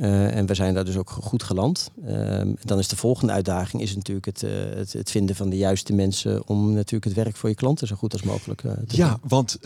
Uh, 0.00 0.36
en 0.36 0.46
we 0.46 0.54
zijn 0.54 0.74
daar 0.74 0.84
dus 0.84 0.96
ook 0.96 1.10
goed 1.10 1.42
geland. 1.42 1.90
Uh, 2.06 2.40
dan 2.62 2.78
is 2.78 2.88
de 2.88 2.96
volgende 2.96 3.32
uitdaging 3.32 3.82
is 3.82 3.96
natuurlijk 3.96 4.26
het, 4.26 4.42
uh, 4.42 4.50
het, 4.74 4.92
het, 4.92 5.10
vinden 5.10 5.36
van 5.36 5.48
de 5.48 5.56
juiste 5.56 5.92
mensen 5.92 6.48
om 6.48 6.72
natuurlijk 6.72 7.04
het 7.04 7.24
werk 7.24 7.36
voor 7.36 7.48
je 7.48 7.54
klanten 7.54 7.86
zo 7.86 7.96
goed 7.96 8.12
als 8.12 8.22
mogelijk 8.22 8.60
te 8.60 8.68
doen. 8.68 8.86
Ja, 8.86 9.18
want 9.22 9.58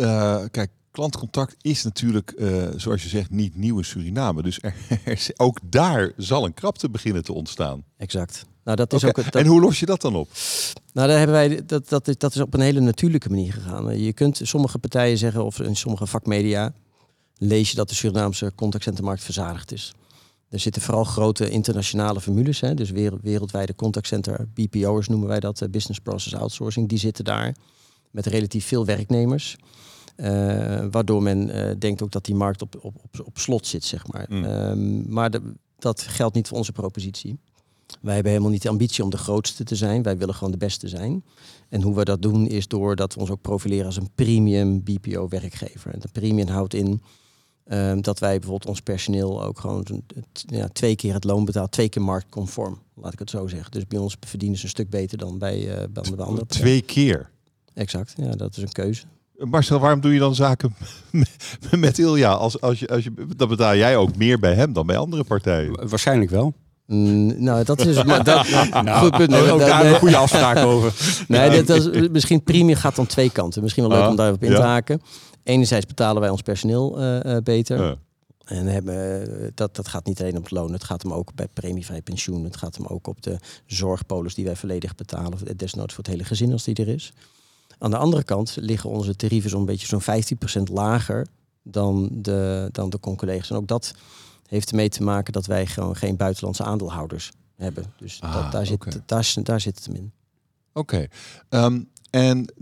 kijk, 0.51 0.71
klantcontact 0.99 1.57
is 1.61 1.85
natuurlijk, 1.85 2.35
zoals 2.77 3.03
je 3.03 3.09
zegt, 3.09 3.31
niet 3.31 3.57
nieuw 3.57 3.79
in 3.79 3.85
Suriname. 3.85 4.43
Dus 4.43 4.59
er, 4.61 4.75
er, 5.05 5.31
ook 5.37 5.59
daar 5.63 6.13
zal 6.17 6.45
een 6.45 6.55
krapte 6.55 6.91
beginnen 6.91 7.25
te 7.25 7.33
ontstaan. 7.33 7.85
Exact. 7.97 8.45
Nou, 8.65 8.77
dat 8.77 8.93
is 8.93 9.05
ook, 9.05 9.15
dat... 9.15 9.35
En 9.35 9.47
hoe 9.47 9.61
los 9.61 9.81
je 9.81 9.87
dat 9.87 10.01
dan 10.01 10.15
op? 10.15 10.29
Nou, 10.93 11.09
daar 11.09 11.19
hebben 11.19 11.37
wij, 11.37 11.65
dat, 11.67 11.89
dat, 11.89 12.09
is, 12.09 12.19
dat 12.19 12.35
is 12.35 12.41
op 12.41 12.55
een 12.55 12.61
hele 12.61 12.81
natuurlijke 12.81 13.29
manier 13.29 13.53
gegaan. 13.53 13.99
Je 13.99 14.13
kunt 14.13 14.41
sommige 14.43 14.79
partijen 14.79 15.19
zeggen, 15.19 15.45
of 15.45 15.61
in 15.61 15.77
sommige 15.77 16.07
vakmedia, 16.07 16.73
lees 17.37 17.71
je 17.71 17.77
dat 17.77 17.89
de 17.89 17.95
Surinaamse 17.95 18.53
contactcentermarkt 18.55 19.23
verzadigd 19.23 19.73
is. 19.73 19.93
Er 20.49 20.61
zitten 20.61 20.83
vooral 20.83 21.05
grote 21.05 21.51
internationale 21.51 22.21
formules, 22.21 22.61
hè, 22.61 22.75
dus 22.75 22.91
wereldwijde 23.23 23.75
contactcenter, 23.75 24.49
BPO'ers 24.55 25.09
noemen 25.09 25.29
wij 25.29 25.41
dat, 25.41 25.61
eh, 25.61 25.69
Business 25.69 26.01
Process 26.01 26.35
Outsourcing, 26.35 26.89
die 26.89 26.99
zitten 26.99 27.25
daar 27.25 27.55
met 28.11 28.27
relatief 28.27 28.67
veel 28.67 28.85
werknemers. 28.85 29.57
Uh, 30.21 30.87
waardoor 30.91 31.23
men 31.23 31.57
uh, 31.57 31.71
denkt 31.79 32.03
ook 32.03 32.11
dat 32.11 32.25
die 32.25 32.35
markt 32.35 32.63
op, 32.63 32.77
op, 32.81 32.95
op, 33.03 33.27
op 33.27 33.39
slot 33.39 33.67
zit, 33.67 33.85
zeg 33.85 34.07
maar. 34.07 34.27
Mm. 34.29 34.45
Um, 34.45 35.05
maar 35.13 35.31
de, 35.31 35.43
dat 35.79 36.03
geldt 36.03 36.35
niet 36.35 36.49
voor 36.49 36.57
onze 36.57 36.73
propositie. 36.73 37.39
Wij 38.01 38.15
hebben 38.15 38.33
helemaal 38.33 38.53
niet 38.53 38.63
de 38.63 38.69
ambitie 38.69 39.05
om 39.05 39.11
de 39.11 39.17
grootste 39.17 39.65
te 39.65 39.77
zijn. 39.77 40.03
Wij 40.03 40.19
willen 40.19 40.35
gewoon 40.35 40.53
de 40.53 40.59
beste 40.59 40.89
zijn. 40.89 41.25
En 41.69 41.83
hoe 41.83 41.95
we 41.95 42.05
dat 42.05 42.23
doen 42.23 42.47
is 42.47 42.69
doordat 42.69 43.15
we 43.15 43.21
ons 43.21 43.31
ook 43.31 43.41
profileren 43.41 43.87
als 43.87 43.97
een 43.97 44.11
premium 44.15 44.83
BPO-werkgever. 44.83 45.93
En 45.93 46.01
de 46.01 46.09
premium 46.13 46.49
houdt 46.49 46.75
in 46.75 47.03
Um, 47.73 48.03
dat 48.03 48.19
wij 48.19 48.39
bijvoorbeeld 48.39 48.69
ons 48.69 48.81
personeel 48.81 49.45
ook 49.45 49.61
gewoon 49.61 49.87
ja, 50.33 50.69
twee 50.69 50.97
keer 50.97 51.15
het 51.15 51.25
loon 51.25 51.45
betaalt, 51.45 51.71
twee 51.73 51.89
keer 51.89 52.03
marktconform, 52.03 52.79
laat 52.95 53.13
ik 53.13 53.19
het 53.19 53.31
zo 53.31 53.47
zeggen. 53.47 53.71
Dus 53.71 53.87
bij 53.87 53.99
ons 53.99 54.17
verdienen 54.21 54.59
ze 54.59 54.65
een 54.65 54.71
stuk 54.71 54.91
beter 54.91 55.19
dan 55.19 55.39
bij, 55.39 55.81
uh, 55.81 55.85
bij 55.91 56.03
de 56.03 56.23
andere. 56.23 56.47
Twee 56.47 56.83
keer? 56.83 57.31
Exact, 57.75 58.15
ja, 58.17 58.31
dat 58.31 58.57
is 58.57 58.63
een 58.63 58.73
keuze. 58.73 59.05
Marcel, 59.45 59.79
waarom 59.79 60.01
doe 60.01 60.13
je 60.13 60.19
dan 60.19 60.35
zaken 60.35 60.75
met 61.77 61.99
Ilja? 61.99 62.33
Als, 62.33 62.61
als 62.61 62.79
je, 62.79 62.89
als 62.89 63.05
je, 63.05 63.13
dan 63.37 63.49
betaal 63.49 63.77
jij 63.77 63.97
ook 63.97 64.17
meer 64.17 64.39
bij 64.39 64.55
hem 64.55 64.73
dan 64.73 64.87
bij 64.87 64.97
andere 64.97 65.25
partijen. 65.25 65.89
Waarschijnlijk 65.89 66.31
wel. 66.31 66.55
Mm, 66.87 67.43
nou, 67.43 67.65
dat 67.65 67.87
is 67.87 68.05
maar 68.05 68.25
dat, 68.25 68.49
nou, 68.85 68.99
goed 69.05 69.17
punt. 69.17 69.31
Nee, 69.31 69.51
ook 69.51 69.61
daar 69.61 69.87
een 69.87 69.95
goede 69.95 70.17
afspraak 70.17 70.57
over. 70.57 70.93
Nee, 71.29 71.63
dat, 71.63 71.77
is, 71.77 72.09
misschien 72.09 72.43
premium 72.43 72.77
gaat 72.77 72.97
dan 72.97 73.07
twee 73.07 73.31
kanten. 73.31 73.63
Misschien 73.63 73.83
wel 73.83 73.93
leuk 73.93 74.03
ah, 74.03 74.11
om 74.11 74.17
daarop 74.17 74.43
in 74.43 74.55
te 74.55 74.63
haken 74.63 75.01
enerzijds 75.49 75.87
betalen 75.87 76.21
wij 76.21 76.31
ons 76.31 76.43
personeel 76.43 77.03
uh, 77.03 77.37
beter. 77.43 77.83
Ja. 77.83 77.97
En 78.45 78.67
hebben, 78.67 79.31
eh, 79.41 79.49
dat, 79.55 79.77
dat 79.77 79.89
gaat 79.89 80.07
niet 80.07 80.21
alleen 80.21 80.37
om 80.37 80.43
het 80.43 80.51
loon, 80.51 80.73
het 80.73 80.85
gaat 80.85 81.03
hem 81.03 81.13
ook 81.13 81.35
bij 81.35 81.49
premievrij 81.49 82.03
pensioen. 82.03 82.45
Het 82.45 82.57
gaat 82.57 82.77
hem 82.77 82.87
ook 82.87 83.07
op 83.07 83.23
de 83.23 83.39
zorgpolis 83.67 84.35
die 84.35 84.45
wij 84.45 84.57
volledig 84.57 84.95
betalen. 84.95 85.57
Desnoods 85.57 85.95
voor 85.95 86.05
het 86.05 86.13
hele 86.13 86.25
gezin 86.25 86.53
als 86.53 86.65
die 86.65 86.75
er 86.75 86.89
is. 86.89 87.13
Aan 87.79 87.91
de 87.91 87.97
andere 87.97 88.25
kant 88.25 88.57
liggen 88.61 88.91
onze 88.91 89.17
tarieven 89.17 89.51
zo'n 89.51 89.65
beetje 89.65 89.87
zo'n 89.87 90.61
15% 90.61 90.73
lager 90.73 91.27
dan 91.63 92.09
de, 92.13 92.69
dan 92.73 92.91
de 92.91 93.01
collega's. 93.01 93.51
En 93.51 93.57
ook 93.57 93.69
dat 93.69 93.95
heeft 94.47 94.71
ermee 94.71 94.89
te 94.89 95.03
maken 95.03 95.33
dat 95.33 95.47
wij 95.47 95.67
gewoon 95.67 95.97
geen 95.97 96.17
buitenlandse 96.17 96.65
aandeelhouders 96.65 97.33
hebben. 97.57 97.85
Dus 97.97 98.21
dat, 98.21 98.31
ah, 98.31 98.53
daar, 98.53 98.67
zit, 98.67 99.01
daar, 99.07 99.35
daar 99.43 99.61
zit 99.61 99.77
het 99.77 99.87
hem 99.87 99.95
in. 99.95 100.13
Oké. 100.73 101.07
Ehm, 101.49 101.83
en 102.11 102.53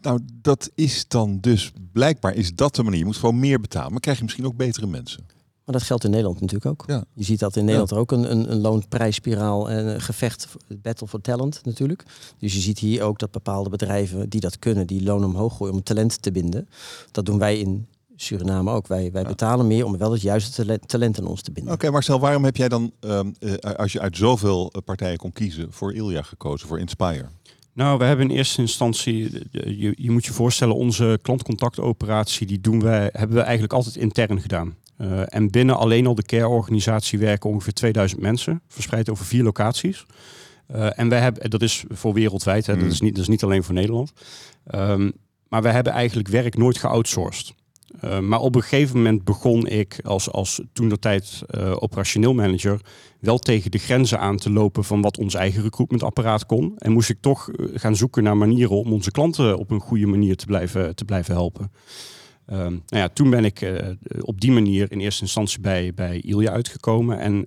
nou, 0.00 0.20
dat 0.32 0.70
is 0.74 1.08
dan 1.08 1.40
dus 1.40 1.72
blijkbaar 1.92 2.34
is 2.34 2.54
dat 2.54 2.74
de 2.74 2.82
manier. 2.82 2.98
Je 2.98 3.04
moet 3.04 3.16
gewoon 3.16 3.38
meer 3.38 3.60
betalen, 3.60 3.90
maar 3.90 4.00
krijg 4.00 4.16
je 4.16 4.22
misschien 4.22 4.46
ook 4.46 4.56
betere 4.56 4.86
mensen. 4.86 5.26
Maar 5.70 5.78
dat 5.78 5.88
geldt 5.88 6.04
in 6.04 6.10
Nederland 6.10 6.40
natuurlijk 6.40 6.70
ook. 6.70 6.84
Ja. 6.86 7.04
Je 7.14 7.24
ziet 7.24 7.38
dat 7.38 7.56
in 7.56 7.64
Nederland 7.64 7.90
er 7.90 7.98
ook 7.98 8.12
een, 8.12 8.30
een, 8.30 8.52
een 8.52 8.60
loonprijsspiraal 8.60 9.70
en 9.70 9.86
een 9.86 10.00
gevecht, 10.00 10.48
battle 10.82 11.08
for 11.08 11.20
talent 11.20 11.60
natuurlijk. 11.64 12.04
Dus 12.38 12.54
je 12.54 12.60
ziet 12.60 12.78
hier 12.78 13.02
ook 13.02 13.18
dat 13.18 13.30
bepaalde 13.30 13.70
bedrijven 13.70 14.28
die 14.28 14.40
dat 14.40 14.58
kunnen, 14.58 14.86
die 14.86 15.02
loon 15.02 15.24
omhoog 15.24 15.56
gooien 15.56 15.74
om 15.74 15.82
talent 15.82 16.22
te 16.22 16.32
binden. 16.32 16.68
Dat 17.10 17.26
doen 17.26 17.38
wij 17.38 17.58
in 17.58 17.86
Suriname 18.16 18.70
ook. 18.70 18.86
Wij, 18.86 19.12
wij 19.12 19.24
betalen 19.24 19.66
meer 19.66 19.84
om 19.84 19.98
wel 19.98 20.12
het 20.12 20.22
juiste 20.22 20.78
talent, 20.86 21.18
in 21.18 21.26
ons 21.26 21.42
te 21.42 21.52
binden. 21.52 21.72
Oké, 21.72 21.90
Marcel, 21.90 22.20
waarom 22.20 22.44
heb 22.44 22.56
jij 22.56 22.68
dan, 22.68 22.92
ehm, 23.00 23.30
eh, 23.38 23.74
als 23.74 23.92
je 23.92 24.00
uit 24.00 24.16
zoveel 24.16 24.72
partijen 24.84 25.18
kon 25.18 25.32
kiezen, 25.32 25.72
voor 25.72 25.94
Ilja 25.94 26.22
gekozen, 26.22 26.68
voor 26.68 26.78
Inspire? 26.78 27.26
Nou, 27.72 27.98
we 27.98 28.04
hebben 28.04 28.30
in 28.30 28.36
eerste 28.36 28.60
instantie, 28.60 29.30
je, 29.50 29.94
je 29.96 30.10
moet 30.10 30.24
je 30.24 30.32
voorstellen, 30.32 30.74
onze 30.74 31.18
klantcontactoperatie, 31.22 32.46
die 32.46 32.60
doen 32.60 32.82
wij, 32.82 33.08
hebben 33.12 33.36
we 33.36 33.42
eigenlijk 33.42 33.72
altijd 33.72 33.96
intern 33.96 34.40
gedaan. 34.40 34.74
Uh, 35.00 35.22
en 35.24 35.50
binnen 35.50 35.76
alleen 35.76 36.06
al 36.06 36.14
de 36.14 36.22
care-organisatie 36.22 37.18
werken 37.18 37.50
ongeveer 37.50 37.72
2000 37.72 38.20
mensen, 38.20 38.62
verspreid 38.68 39.10
over 39.10 39.24
vier 39.24 39.42
locaties. 39.42 40.06
Uh, 40.74 40.98
en 40.98 41.08
wij 41.08 41.20
hebben, 41.20 41.50
dat 41.50 41.62
is 41.62 41.84
voor 41.88 42.12
wereldwijd, 42.12 42.66
hè, 42.66 42.74
dat, 42.74 42.82
mm. 42.82 42.90
is 42.90 43.00
niet, 43.00 43.14
dat 43.14 43.22
is 43.22 43.28
niet 43.28 43.42
alleen 43.42 43.64
voor 43.64 43.74
Nederland. 43.74 44.12
Um, 44.74 45.12
maar 45.48 45.62
wij 45.62 45.72
hebben 45.72 45.92
eigenlijk 45.92 46.28
werk 46.28 46.56
nooit 46.56 46.78
geoutsourced. 46.78 47.54
Uh, 48.04 48.18
maar 48.18 48.40
op 48.40 48.54
een 48.54 48.62
gegeven 48.62 48.96
moment 48.96 49.24
begon 49.24 49.66
ik 49.66 50.00
als, 50.02 50.30
als 50.30 50.60
toen 50.72 50.88
de 50.88 50.98
tijd 50.98 51.42
uh, 51.50 51.76
operationeel 51.78 52.34
manager 52.34 52.80
wel 53.20 53.38
tegen 53.38 53.70
de 53.70 53.78
grenzen 53.78 54.20
aan 54.20 54.36
te 54.36 54.50
lopen 54.50 54.84
van 54.84 55.00
wat 55.00 55.18
ons 55.18 55.34
eigen 55.34 55.62
recruitmentapparaat 55.62 56.46
kon. 56.46 56.74
En 56.78 56.92
moest 56.92 57.10
ik 57.10 57.20
toch 57.20 57.50
eh, 57.50 57.66
gaan 57.74 57.96
zoeken 57.96 58.22
naar 58.22 58.36
manieren 58.36 58.76
om 58.76 58.92
onze 58.92 59.10
klanten 59.10 59.58
op 59.58 59.70
een 59.70 59.80
goede 59.80 60.06
manier 60.06 60.36
te 60.36 60.46
blijven, 60.46 60.94
te 60.94 61.04
blijven 61.04 61.34
helpen. 61.34 61.72
Uh, 62.52 62.58
nou 62.58 62.80
ja, 62.88 63.08
toen 63.08 63.30
ben 63.30 63.44
ik 63.44 63.60
uh, 63.60 63.78
op 64.20 64.40
die 64.40 64.52
manier 64.52 64.92
in 64.92 65.00
eerste 65.00 65.22
instantie 65.22 65.60
bij, 65.60 65.94
bij 65.94 66.20
Ilja 66.20 66.50
uitgekomen. 66.50 67.18
En 67.18 67.46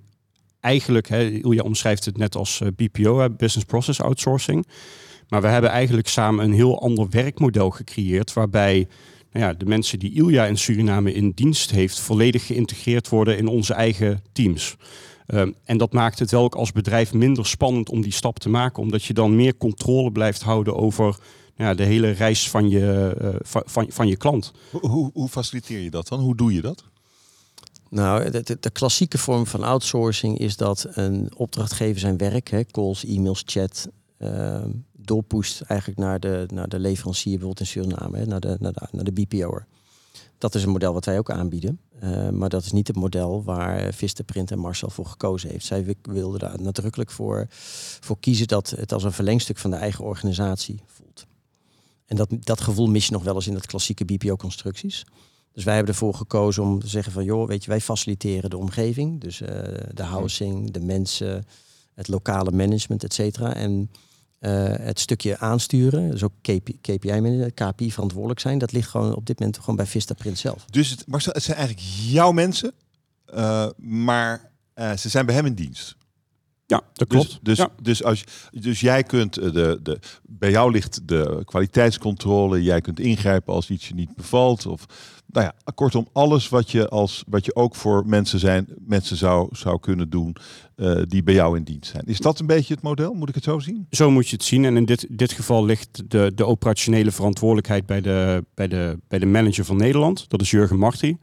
eigenlijk, 0.60 1.08
hè, 1.08 1.30
Ilja 1.30 1.62
omschrijft 1.62 2.04
het 2.04 2.16
net 2.16 2.36
als 2.36 2.62
BPO, 2.76 3.30
Business 3.30 3.66
Process 3.66 4.00
Outsourcing. 4.00 4.66
Maar 5.28 5.42
we 5.42 5.48
hebben 5.48 5.70
eigenlijk 5.70 6.08
samen 6.08 6.44
een 6.44 6.52
heel 6.52 6.80
ander 6.80 7.08
werkmodel 7.10 7.70
gecreëerd 7.70 8.32
waarbij 8.32 8.88
nou 9.32 9.46
ja, 9.46 9.54
de 9.54 9.66
mensen 9.66 9.98
die 9.98 10.14
Ilja 10.14 10.46
in 10.46 10.58
Suriname 10.58 11.12
in 11.12 11.32
dienst 11.34 11.70
heeft, 11.70 12.00
volledig 12.00 12.46
geïntegreerd 12.46 13.08
worden 13.08 13.38
in 13.38 13.46
onze 13.46 13.74
eigen 13.74 14.22
teams. 14.32 14.76
Ehm, 15.26 15.50
en 15.64 15.78
dat 15.78 15.92
maakt 15.92 16.18
het 16.18 16.30
wel 16.30 16.42
ook 16.42 16.54
als 16.54 16.72
bedrijf 16.72 17.12
minder 17.12 17.46
spannend 17.46 17.88
om 17.88 18.02
die 18.02 18.12
stap 18.12 18.38
te 18.38 18.48
maken, 18.48 18.82
omdat 18.82 19.04
je 19.04 19.12
dan 19.12 19.36
meer 19.36 19.56
controle 19.56 20.12
blijft 20.12 20.42
houden 20.42 20.76
over 20.76 21.18
ja, 21.56 21.74
de 21.74 21.82
hele 21.82 22.10
reis 22.10 22.50
van 22.50 22.68
je, 22.68 23.16
uh, 23.22 23.34
van, 23.42 23.86
van, 23.88 24.08
je 24.08 24.16
klant. 24.16 24.52
Hoe, 24.70 24.88
hoe, 24.88 25.10
hoe, 25.14 25.28
faciliteer 25.28 25.80
je 25.80 25.90
dat 25.90 26.08
dan? 26.08 26.20
Hoe 26.20 26.36
doe 26.36 26.54
je 26.54 26.60
dat? 26.60 26.84
Nou, 27.90 28.30
de, 28.30 28.56
de, 28.60 28.70
klassieke 28.70 29.18
vorm 29.18 29.46
van 29.46 29.62
outsourcing 29.62 30.38
is 30.38 30.56
dat 30.56 30.86
een 30.90 31.32
opdrachtgever 31.36 32.00
zijn 32.00 32.16
werk, 32.16 32.50
hè, 32.50 32.64
calls, 32.64 33.04
e-mails, 33.04 33.42
chat, 33.46 33.88
uh, 34.18 34.64
doorpoest 34.92 35.60
eigenlijk 35.60 36.00
naar 36.00 36.20
de, 36.20 36.46
naar 36.52 36.68
de 36.68 36.78
leverancier, 36.78 37.38
bijvoorbeeld 37.38 37.60
in 37.60 37.66
Suriname, 37.66 38.18
hè, 38.18 38.26
naar, 38.26 38.40
de, 38.40 38.56
naar, 38.60 38.72
de, 38.72 38.86
naar 38.90 39.04
de 39.04 39.12
BPO'er. 39.12 39.66
Dat 40.38 40.54
is 40.54 40.62
een 40.62 40.70
model 40.70 40.92
wat 40.92 41.04
wij 41.04 41.18
ook 41.18 41.30
aanbieden. 41.30 41.80
Uh, 42.02 42.28
maar 42.28 42.48
dat 42.48 42.64
is 42.64 42.72
niet 42.72 42.86
het 42.86 42.96
model 42.96 43.44
waar 43.44 43.92
Vistaprint 43.92 44.50
en 44.50 44.58
Marcel 44.58 44.90
voor 44.90 45.06
gekozen 45.06 45.50
heeft. 45.50 45.66
Zij 45.66 45.96
wilden 46.02 46.40
daar 46.40 46.62
nadrukkelijk 46.62 47.10
voor, 47.10 47.46
voor 48.00 48.18
kiezen 48.20 48.46
dat 48.46 48.70
het 48.70 48.92
als 48.92 49.04
een 49.04 49.12
verlengstuk 49.12 49.58
van 49.58 49.70
de 49.70 49.76
eigen 49.76 50.04
organisatie 50.04 50.82
voelt. 50.86 51.26
En 52.06 52.16
dat, 52.16 52.28
dat 52.40 52.60
gevoel 52.60 52.86
mis 52.86 53.06
je 53.06 53.12
nog 53.12 53.24
wel 53.24 53.34
eens 53.34 53.46
in 53.46 53.54
dat 53.54 53.66
klassieke 53.66 54.04
BPO-constructies. 54.04 55.04
Dus 55.52 55.64
wij 55.64 55.74
hebben 55.74 55.92
ervoor 55.92 56.14
gekozen 56.14 56.62
om 56.62 56.80
te 56.80 56.88
zeggen 56.88 57.12
van 57.12 57.24
joh, 57.24 57.48
weet 57.48 57.64
je, 57.64 57.70
wij 57.70 57.80
faciliteren 57.80 58.50
de 58.50 58.56
omgeving. 58.56 59.20
Dus 59.20 59.40
uh, 59.40 59.48
de 59.92 60.02
housing, 60.02 60.70
de 60.70 60.80
mensen, 60.80 61.44
het 61.94 62.08
lokale 62.08 62.50
management, 62.50 63.04
et 63.04 63.14
cetera. 63.14 63.54
En 63.54 63.90
uh, 64.40 64.74
het 64.76 65.00
stukje 65.00 65.38
aansturen, 65.38 66.10
dus 66.10 66.22
ook 66.22 66.32
KPI, 66.40 66.78
KPI 67.54 67.92
verantwoordelijk 67.92 68.40
zijn, 68.40 68.58
dat 68.58 68.72
ligt 68.72 68.88
gewoon 68.88 69.14
op 69.14 69.26
dit 69.26 69.38
moment 69.38 69.58
gewoon 69.58 69.76
bij 69.76 69.86
Vista 69.86 70.14
Print 70.14 70.38
zelf. 70.38 70.64
Dus 70.64 70.90
het, 70.90 71.06
maar 71.06 71.24
het 71.24 71.42
zijn 71.42 71.56
eigenlijk 71.56 71.88
jouw 72.08 72.32
mensen, 72.32 72.72
uh, 73.34 73.68
maar 73.76 74.50
ze 74.74 75.08
zijn 75.08 75.26
bij 75.26 75.34
hem 75.34 75.46
in 75.46 75.54
dienst. 75.54 75.96
Ja, 76.66 76.82
dat 76.92 77.08
klopt. 77.08 77.28
Dus, 77.28 77.38
dus, 77.42 77.58
ja. 77.58 77.68
dus, 77.82 78.04
als, 78.04 78.24
dus 78.50 78.80
jij 78.80 79.02
kunt 79.02 79.36
eh, 79.36 79.52
de, 79.52 79.78
de, 79.82 79.98
bij 80.22 80.50
jou 80.50 80.70
ligt 80.70 81.08
de 81.08 81.42
kwaliteitscontrole, 81.44 82.62
jij 82.62 82.80
kunt 82.80 83.00
ingrijpen 83.00 83.54
als 83.54 83.70
iets 83.70 83.88
je 83.88 83.94
niet 83.94 84.14
bevalt. 84.16 84.66
Of 84.66 84.86
nou 85.26 85.46
ja, 85.46 85.72
kortom, 85.74 86.08
alles 86.12 86.48
wat 86.48 86.70
je 86.70 86.88
als 86.88 87.24
wat 87.28 87.44
je 87.44 87.54
ook 87.54 87.74
voor 87.74 88.06
mensen 88.06 88.38
zijn, 88.38 88.66
mensen 88.78 89.16
zou, 89.16 89.48
zou 89.50 89.80
kunnen 89.80 90.10
doen 90.10 90.36
eh, 90.76 91.02
die 91.06 91.22
bij 91.22 91.34
jou 91.34 91.56
in 91.56 91.64
dienst 91.64 91.90
zijn. 91.90 92.04
Is 92.06 92.18
dat 92.18 92.38
een 92.40 92.46
beetje 92.46 92.74
het 92.74 92.82
model? 92.82 93.14
Moet 93.14 93.28
ik 93.28 93.34
het 93.34 93.44
zo 93.44 93.58
zien? 93.58 93.86
Zo 93.90 94.10
moet 94.10 94.28
je 94.28 94.36
het 94.36 94.44
zien. 94.44 94.64
En 94.64 94.76
in 94.76 94.84
dit, 94.84 95.06
dit 95.10 95.32
geval 95.32 95.64
ligt 95.64 96.10
de, 96.10 96.32
de 96.34 96.46
operationele 96.46 97.10
verantwoordelijkheid 97.10 97.86
bij 97.86 98.00
de, 98.00 98.44
bij, 98.54 98.68
de, 98.68 98.98
bij 99.08 99.18
de 99.18 99.26
manager 99.26 99.64
van 99.64 99.76
Nederland. 99.76 100.28
Dat 100.28 100.40
is 100.40 100.50
Jurgen 100.50 100.78
Marti. 100.78 101.16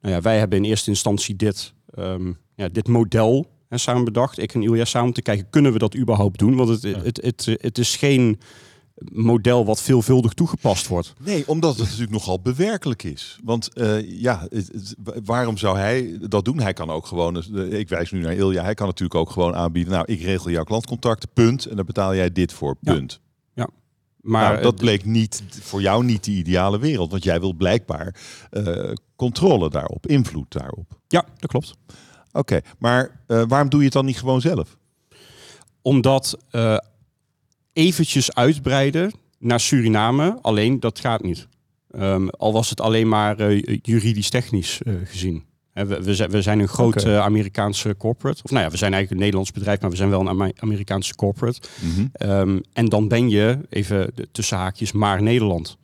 Nou 0.00 0.14
ja, 0.14 0.20
wij 0.20 0.38
hebben 0.38 0.58
in 0.58 0.64
eerste 0.64 0.90
instantie 0.90 1.36
dit, 1.36 1.74
ehm, 1.94 2.32
ja, 2.54 2.68
dit 2.68 2.88
model 2.88 3.46
hè, 3.70 3.78
samen 3.78 4.04
bedacht. 4.04 4.38
Ik 4.38 4.54
en 4.54 4.62
Ilja 4.62 4.84
samen 4.84 5.12
te 5.12 5.22
kijken, 5.22 5.50
kunnen 5.50 5.72
we 5.72 5.78
dat 5.78 5.96
überhaupt 5.96 6.38
doen? 6.38 6.56
Want 6.56 6.68
het, 6.68 6.82
het, 6.82 7.20
het, 7.22 7.56
het, 7.60 7.78
is 7.78 7.96
geen 7.96 8.40
model 9.12 9.64
wat 9.64 9.82
veelvuldig 9.82 10.32
toegepast 10.32 10.86
wordt. 10.88 11.12
Nee, 11.24 11.48
omdat 11.48 11.70
het 11.76 11.84
natuurlijk 11.84 12.10
nogal 12.10 12.40
bewerkelijk 12.40 13.02
is. 13.02 13.38
Want 13.44 13.72
eh, 13.74 14.20
ja, 14.20 14.46
het- 14.50 14.70
het- 14.72 14.94
waarom 15.24 15.56
zou 15.56 15.78
hij 15.78 16.18
dat 16.28 16.44
doen? 16.44 16.60
Hij 16.60 16.72
kan 16.72 16.90
ook 16.90 17.06
gewoon, 17.06 17.42
eh, 17.54 17.78
ik 17.78 17.88
wijs 17.88 18.10
nu 18.10 18.20
naar 18.20 18.34
Ilja, 18.34 18.62
hij 18.62 18.74
kan 18.74 18.86
natuurlijk 18.86 19.20
ook 19.20 19.30
gewoon 19.30 19.54
aanbieden, 19.54 19.92
nou, 19.92 20.04
ik 20.12 20.20
regel 20.22 20.50
jouw 20.50 20.64
klantcontacten, 20.64 21.28
punt. 21.34 21.66
En 21.66 21.76
daar 21.76 21.84
betaal 21.84 22.14
jij 22.14 22.32
dit 22.32 22.52
voor, 22.52 22.76
Ja. 22.80 22.92
punt. 22.94 23.20
Maar 24.20 24.50
nou, 24.52 24.62
dat 24.62 24.76
bleek 24.76 25.04
niet 25.04 25.42
voor 25.60 25.80
jou 25.80 26.04
niet 26.04 26.24
de 26.24 26.30
ideale 26.30 26.78
wereld, 26.78 27.10
want 27.10 27.24
jij 27.24 27.40
wil 27.40 27.52
blijkbaar 27.54 28.14
eh, 28.50 28.92
controle 29.16 29.70
daarop, 29.70 30.06
invloed 30.06 30.52
daarop. 30.52 30.98
ja, 31.08 31.24
dat 31.38 31.50
klopt. 31.50 31.74
Oké, 32.32 32.60
maar 32.78 33.20
eh, 33.26 33.42
waarom 33.48 33.68
doe 33.68 33.78
je 33.78 33.84
het 33.84 33.94
dan 33.94 34.04
niet 34.04 34.18
gewoon 34.18 34.40
zelf? 34.40 34.76
Omdat 35.82 36.38
eh, 36.50 36.76
eventjes 37.72 38.34
uitbreiden 38.34 39.12
naar 39.38 39.60
Suriname, 39.60 40.38
alleen 40.42 40.80
dat 40.80 40.98
gaat 40.98 41.22
niet. 41.22 41.48
Ehm, 41.90 42.28
al 42.28 42.52
was 42.52 42.70
het 42.70 42.80
alleen 42.80 43.08
maar 43.08 43.38
eh, 43.38 43.78
juridisch-technisch 43.82 44.80
gezien. 45.04 45.48
We, 45.72 46.02
we, 46.02 46.14
zijn, 46.14 46.30
we 46.30 46.42
zijn 46.42 46.58
een 46.58 46.68
groot 46.68 47.04
eh, 47.04 47.18
Amerikaanse 47.18 47.96
corporate. 47.96 48.42
Of 48.42 48.50
nou 48.50 48.64
ja, 48.64 48.70
we 48.70 48.76
zijn 48.76 48.92
eigenlijk 48.92 49.10
een 49.10 49.26
Nederlands 49.26 49.52
bedrijf, 49.52 49.80
maar 49.80 49.90
we 49.90 49.96
zijn 49.96 50.10
wel 50.10 50.26
een 50.26 50.52
Amerikaanse 50.60 51.14
corporate. 51.14 51.60
Ehm, 52.12 52.58
en 52.72 52.86
dan 52.86 53.08
ben 53.08 53.28
je, 53.28 53.58
even 53.68 54.14
tussen 54.32 54.56
haakjes, 54.56 54.92
maar 54.92 55.22
Nederland. 55.22 55.78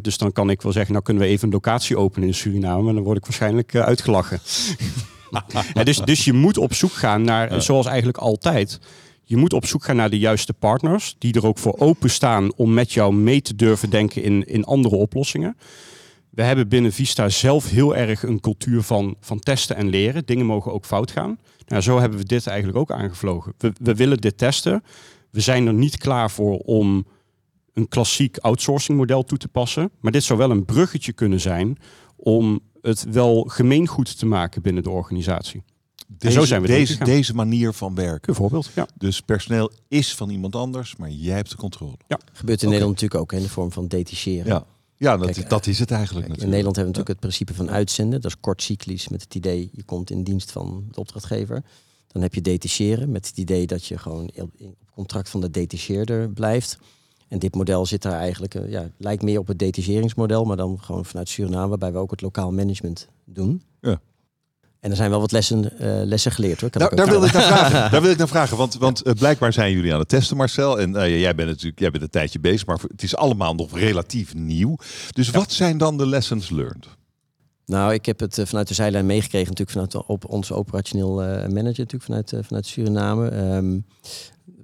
Dus 0.00 0.18
dan 0.18 0.32
kan 0.32 0.50
ik 0.50 0.62
wel 0.62 0.72
zeggen, 0.72 0.92
nou 0.92 1.04
kunnen 1.04 1.22
we 1.22 1.28
even 1.28 1.46
een 1.46 1.52
locatie 1.52 1.96
openen 1.96 2.28
in 2.28 2.34
Suriname. 2.34 2.82
Maar 2.82 2.94
dan 2.94 3.02
word 3.02 3.16
ik 3.16 3.24
waarschijnlijk 3.24 3.74
uitgelachen. 3.74 4.40
Dus, 5.84 5.98
dus 5.98 6.24
je 6.24 6.32
moet 6.32 6.58
op 6.58 6.74
zoek 6.74 6.92
gaan 6.92 7.22
naar, 7.22 7.62
zoals 7.62 7.86
eigenlijk 7.86 8.18
altijd... 8.18 8.78
Je 9.28 9.36
moet 9.36 9.52
op 9.52 9.66
zoek 9.66 9.84
gaan 9.84 9.96
naar 9.96 10.10
de 10.10 10.18
juiste 10.18 10.52
partners 10.52 11.16
die 11.18 11.34
er 11.34 11.46
ook 11.46 11.58
voor 11.58 11.74
openstaan 11.78 12.54
om 12.54 12.74
met 12.74 12.92
jou 12.92 13.14
mee 13.14 13.42
te 13.42 13.54
durven 13.54 13.90
denken 13.90 14.22
in, 14.22 14.46
in 14.46 14.64
andere 14.64 14.96
oplossingen. 14.96 15.56
We 16.30 16.42
hebben 16.42 16.68
binnen 16.68 16.92
Vista 16.92 17.28
zelf 17.28 17.70
heel 17.70 17.96
erg 17.96 18.22
een 18.22 18.40
cultuur 18.40 18.82
van, 18.82 19.16
van 19.20 19.38
testen 19.38 19.76
en 19.76 19.88
leren. 19.88 20.24
Dingen 20.24 20.46
mogen 20.46 20.72
ook 20.72 20.84
fout 20.84 21.10
gaan. 21.10 21.38
Nou, 21.66 21.82
zo 21.82 21.98
hebben 21.98 22.18
we 22.18 22.24
dit 22.24 22.46
eigenlijk 22.46 22.78
ook 22.78 22.90
aangevlogen. 22.90 23.54
We, 23.58 23.72
we 23.82 23.94
willen 23.94 24.18
dit 24.18 24.38
testen. 24.38 24.82
We 25.30 25.40
zijn 25.40 25.66
er 25.66 25.74
niet 25.74 25.98
klaar 25.98 26.30
voor 26.30 26.58
om 26.58 27.06
een 27.72 27.88
klassiek 27.88 28.38
outsourcing 28.38 28.98
model 28.98 29.22
toe 29.22 29.38
te 29.38 29.48
passen. 29.48 29.90
Maar 30.00 30.12
dit 30.12 30.24
zou 30.24 30.38
wel 30.38 30.50
een 30.50 30.64
bruggetje 30.64 31.12
kunnen 31.12 31.40
zijn 31.40 31.78
om 32.16 32.60
het 32.86 33.06
wel 33.10 33.42
gemeengoed 33.42 34.18
te 34.18 34.26
maken 34.26 34.62
binnen 34.62 34.82
de 34.82 34.90
organisatie. 34.90 35.62
Deze, 36.08 36.32
zo 36.32 36.44
zijn 36.44 36.62
we 36.62 36.66
deze, 36.66 37.04
deze 37.04 37.34
manier 37.34 37.72
van 37.72 37.94
werken. 37.94 38.26
Bijvoorbeeld, 38.26 38.70
ja. 38.74 38.88
Dus 38.94 39.20
personeel 39.20 39.70
is 39.88 40.14
van 40.14 40.30
iemand 40.30 40.56
anders, 40.56 40.96
maar 40.96 41.10
jij 41.10 41.34
hebt 41.34 41.50
de 41.50 41.56
controle. 41.56 41.96
Gebeurt 42.32 42.62
in. 42.62 42.68
Nederland 42.68 42.94
natuurlijk 42.94 43.20
ook 43.20 43.32
in 43.32 43.42
de 43.42 43.48
vorm 43.48 43.72
van 43.72 43.88
detacheren. 43.88 44.46
Ja, 44.46 44.64
ja 44.96 45.16
dat, 45.16 45.30
Kijk, 45.30 45.48
dat 45.48 45.66
is 45.66 45.78
het 45.78 45.90
eigenlijk 45.90 46.26
Kijk, 46.26 46.40
in. 46.40 46.48
Nederland 46.48 46.76
hebben 46.76 46.94
we 46.94 46.98
natuurlijk 46.98 47.08
het 47.08 47.36
principe 47.36 47.54
van 47.64 47.76
uitzenden. 47.76 48.20
Dat 48.20 48.30
is 48.30 48.40
kort 48.40 48.62
cyclisch 48.62 49.08
met 49.08 49.22
het 49.22 49.34
idee, 49.34 49.70
je 49.72 49.82
komt 49.82 50.10
in 50.10 50.24
dienst 50.24 50.52
van 50.52 50.84
de 50.90 51.00
opdrachtgever. 51.00 51.62
Dan 52.06 52.22
heb 52.22 52.34
je 52.34 52.40
detacheren 52.40 53.10
met 53.10 53.26
het 53.26 53.38
idee 53.38 53.66
dat 53.66 53.86
je 53.86 53.98
gewoon 53.98 54.30
op 54.34 54.50
op 54.58 54.74
contract 54.94 55.28
van 55.28 55.40
de 55.40 55.50
detacheerder 55.50 56.30
blijft. 56.30 56.78
En 57.28 57.38
dit 57.38 57.54
model 57.54 57.86
zit 57.86 58.02
daar 58.02 58.18
eigenlijk, 58.18 58.54
eh, 58.54 58.70
ja, 58.70 58.90
lijkt 58.98 59.22
meer 59.22 59.38
op 59.38 59.46
het 59.46 59.58
detacheringsmodel, 59.58 60.44
maar 60.44 60.56
dan 60.56 60.78
gewoon 60.80 61.04
vanuit 61.04 61.28
Suriname, 61.28 61.68
waarbij 61.68 61.92
we 61.92 61.98
ook 61.98 62.10
het 62.10 62.20
lokaal 62.20 62.52
management 62.52 63.08
doen. 63.24 63.62
Ja. 63.80 64.00
En 64.86 64.92
er 64.92 64.96
zijn 64.96 65.10
wel 65.10 65.20
wat 65.20 65.32
lessen, 65.32 65.78
eh, 65.78 66.04
lessen 66.04 66.32
geleerd 66.32 66.60
hoor. 66.60 66.70
Kan 66.70 66.80
Nou, 66.80 66.96
daar 66.96 67.08
wil 67.08 67.24
ik 67.24 67.32
naar 67.32 67.42
vragen. 67.42 67.90
Daar 67.90 68.02
wil 68.02 68.10
ik 68.10 68.18
naar 68.18 68.28
vragen. 68.28 68.56
Want, 68.56 68.74
want 68.74 69.02
eh, 69.02 69.12
blijkbaar 69.12 69.52
zijn 69.52 69.72
jullie 69.72 69.92
aan 69.92 69.98
het 69.98 70.08
testen, 70.08 70.36
Marcel. 70.36 70.80
En 70.80 70.96
eh, 70.96 71.20
jij 71.20 71.34
bent 71.34 71.48
natuurlijk 71.48 71.78
jij 71.78 71.90
bent 71.90 72.02
een 72.02 72.10
tijdje 72.10 72.40
bezig, 72.40 72.66
maar 72.66 72.78
het 72.88 73.02
is 73.02 73.16
allemaal 73.16 73.54
nog 73.54 73.78
relatief 73.78 74.34
nieuw. 74.34 74.76
Dus 75.10 75.30
wat 75.30 75.52
zijn 75.52 75.78
dan 75.78 75.96
de 75.96 76.06
lessons 76.06 76.50
learned? 76.50 76.86
Nou, 77.64 77.92
ik 77.92 78.06
heb 78.06 78.20
het 78.20 78.40
vanuit 78.44 78.68
de 78.68 78.74
zijlijn 78.74 79.06
meegekregen, 79.06 79.48
natuurlijk 79.48 79.70
vanuit 79.70 79.92
de 79.92 80.06
op, 80.06 80.28
onze 80.28 80.54
operationeel 80.54 81.22
eh, 81.22 81.28
manager, 81.28 81.62
natuurlijk 81.62 82.02
vanuit, 82.02 82.34
vanuit 82.46 82.66
Suriname. 82.66 83.28
Ehm, 83.28 83.78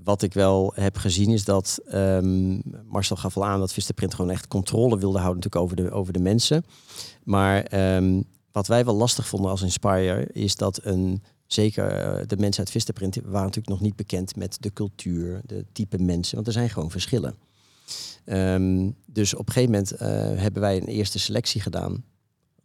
wat 0.04 0.22
ik 0.22 0.34
wel 0.34 0.72
heb 0.74 0.96
gezien 0.96 1.30
is 1.30 1.44
dat 1.44 1.80
ehm, 1.86 2.58
Marcel 2.86 3.16
gaf 3.16 3.36
al 3.36 3.44
aan 3.44 3.60
dat 3.60 3.72
Vistaprint 3.72 4.14
gewoon 4.14 4.30
echt 4.30 4.48
controle 4.48 4.98
wilde 4.98 5.18
houden 5.18 5.42
natuurlijk 5.42 5.64
over 5.64 5.76
de, 5.76 5.90
over 5.90 6.12
de 6.12 6.20
mensen. 6.20 6.64
Maar 7.24 7.62
ehm, 7.62 8.22
wat 8.52 8.66
wij 8.66 8.84
wel 8.84 8.94
lastig 8.94 9.28
vonden 9.28 9.50
als 9.50 9.62
Inspire 9.62 10.28
is 10.32 10.56
dat 10.56 10.80
een 10.84 11.22
zeker 11.46 11.90
eh, 11.90 12.26
de 12.26 12.36
mensen 12.36 12.62
uit 12.62 12.70
Vistaprint 12.72 13.14
waren 13.14 13.32
natuurlijk 13.32 13.68
nog 13.68 13.80
niet 13.80 13.96
bekend 13.96 14.36
met 14.36 14.56
de 14.60 14.72
cultuur, 14.72 15.40
de 15.44 15.64
type 15.72 15.98
mensen, 15.98 16.34
want 16.34 16.46
er 16.46 16.52
zijn 16.52 16.70
gewoon 16.70 16.90
verschillen. 16.90 17.34
Ehm, 18.24 18.90
dus 19.06 19.34
op 19.34 19.46
een 19.46 19.52
gegeven 19.52 19.72
moment 19.72 19.90
eh, 19.90 20.08
hebben 20.42 20.62
wij 20.62 20.76
een 20.76 20.86
eerste 20.86 21.18
selectie 21.18 21.60
gedaan 21.60 22.04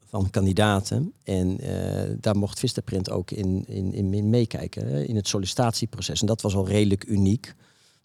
van 0.09 0.29
kandidaten. 0.29 1.13
En 1.23 1.59
eh, 1.59 2.15
daar 2.19 2.37
mocht 2.37 2.59
Vistaprint 2.59 3.09
ook 3.09 3.31
in, 3.31 3.63
in, 3.67 3.93
in, 3.93 4.29
meekijken, 4.29 4.87
hè, 4.87 5.03
in 5.03 5.15
het 5.15 5.27
sollicitatieproces. 5.27 6.21
En 6.21 6.27
dat 6.27 6.41
was 6.41 6.55
al 6.55 6.67
redelijk 6.67 7.05
uniek. 7.07 7.55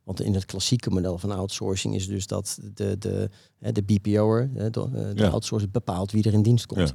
Want 0.05 0.21
in 0.23 0.35
het 0.35 0.45
klassieke 0.45 0.91
model 0.91 1.19
van 1.19 1.31
outsourcing 1.31 1.95
is 1.95 2.07
dus 2.07 2.27
dat 2.27 2.59
de, 2.75 2.99
de, 2.99 3.31
de 3.73 3.83
BPO'er, 3.83 4.51
de, 4.55 4.63
eh, 4.63 4.73
de 4.93 5.13
Ja. 5.15 5.29
outsourcer, 5.29 5.71
bepaalt 5.71 6.11
wie 6.11 6.23
er 6.25 6.33
in 6.33 6.43
dienst 6.43 6.67
komt. 6.67 6.89
Ja. 6.89 6.95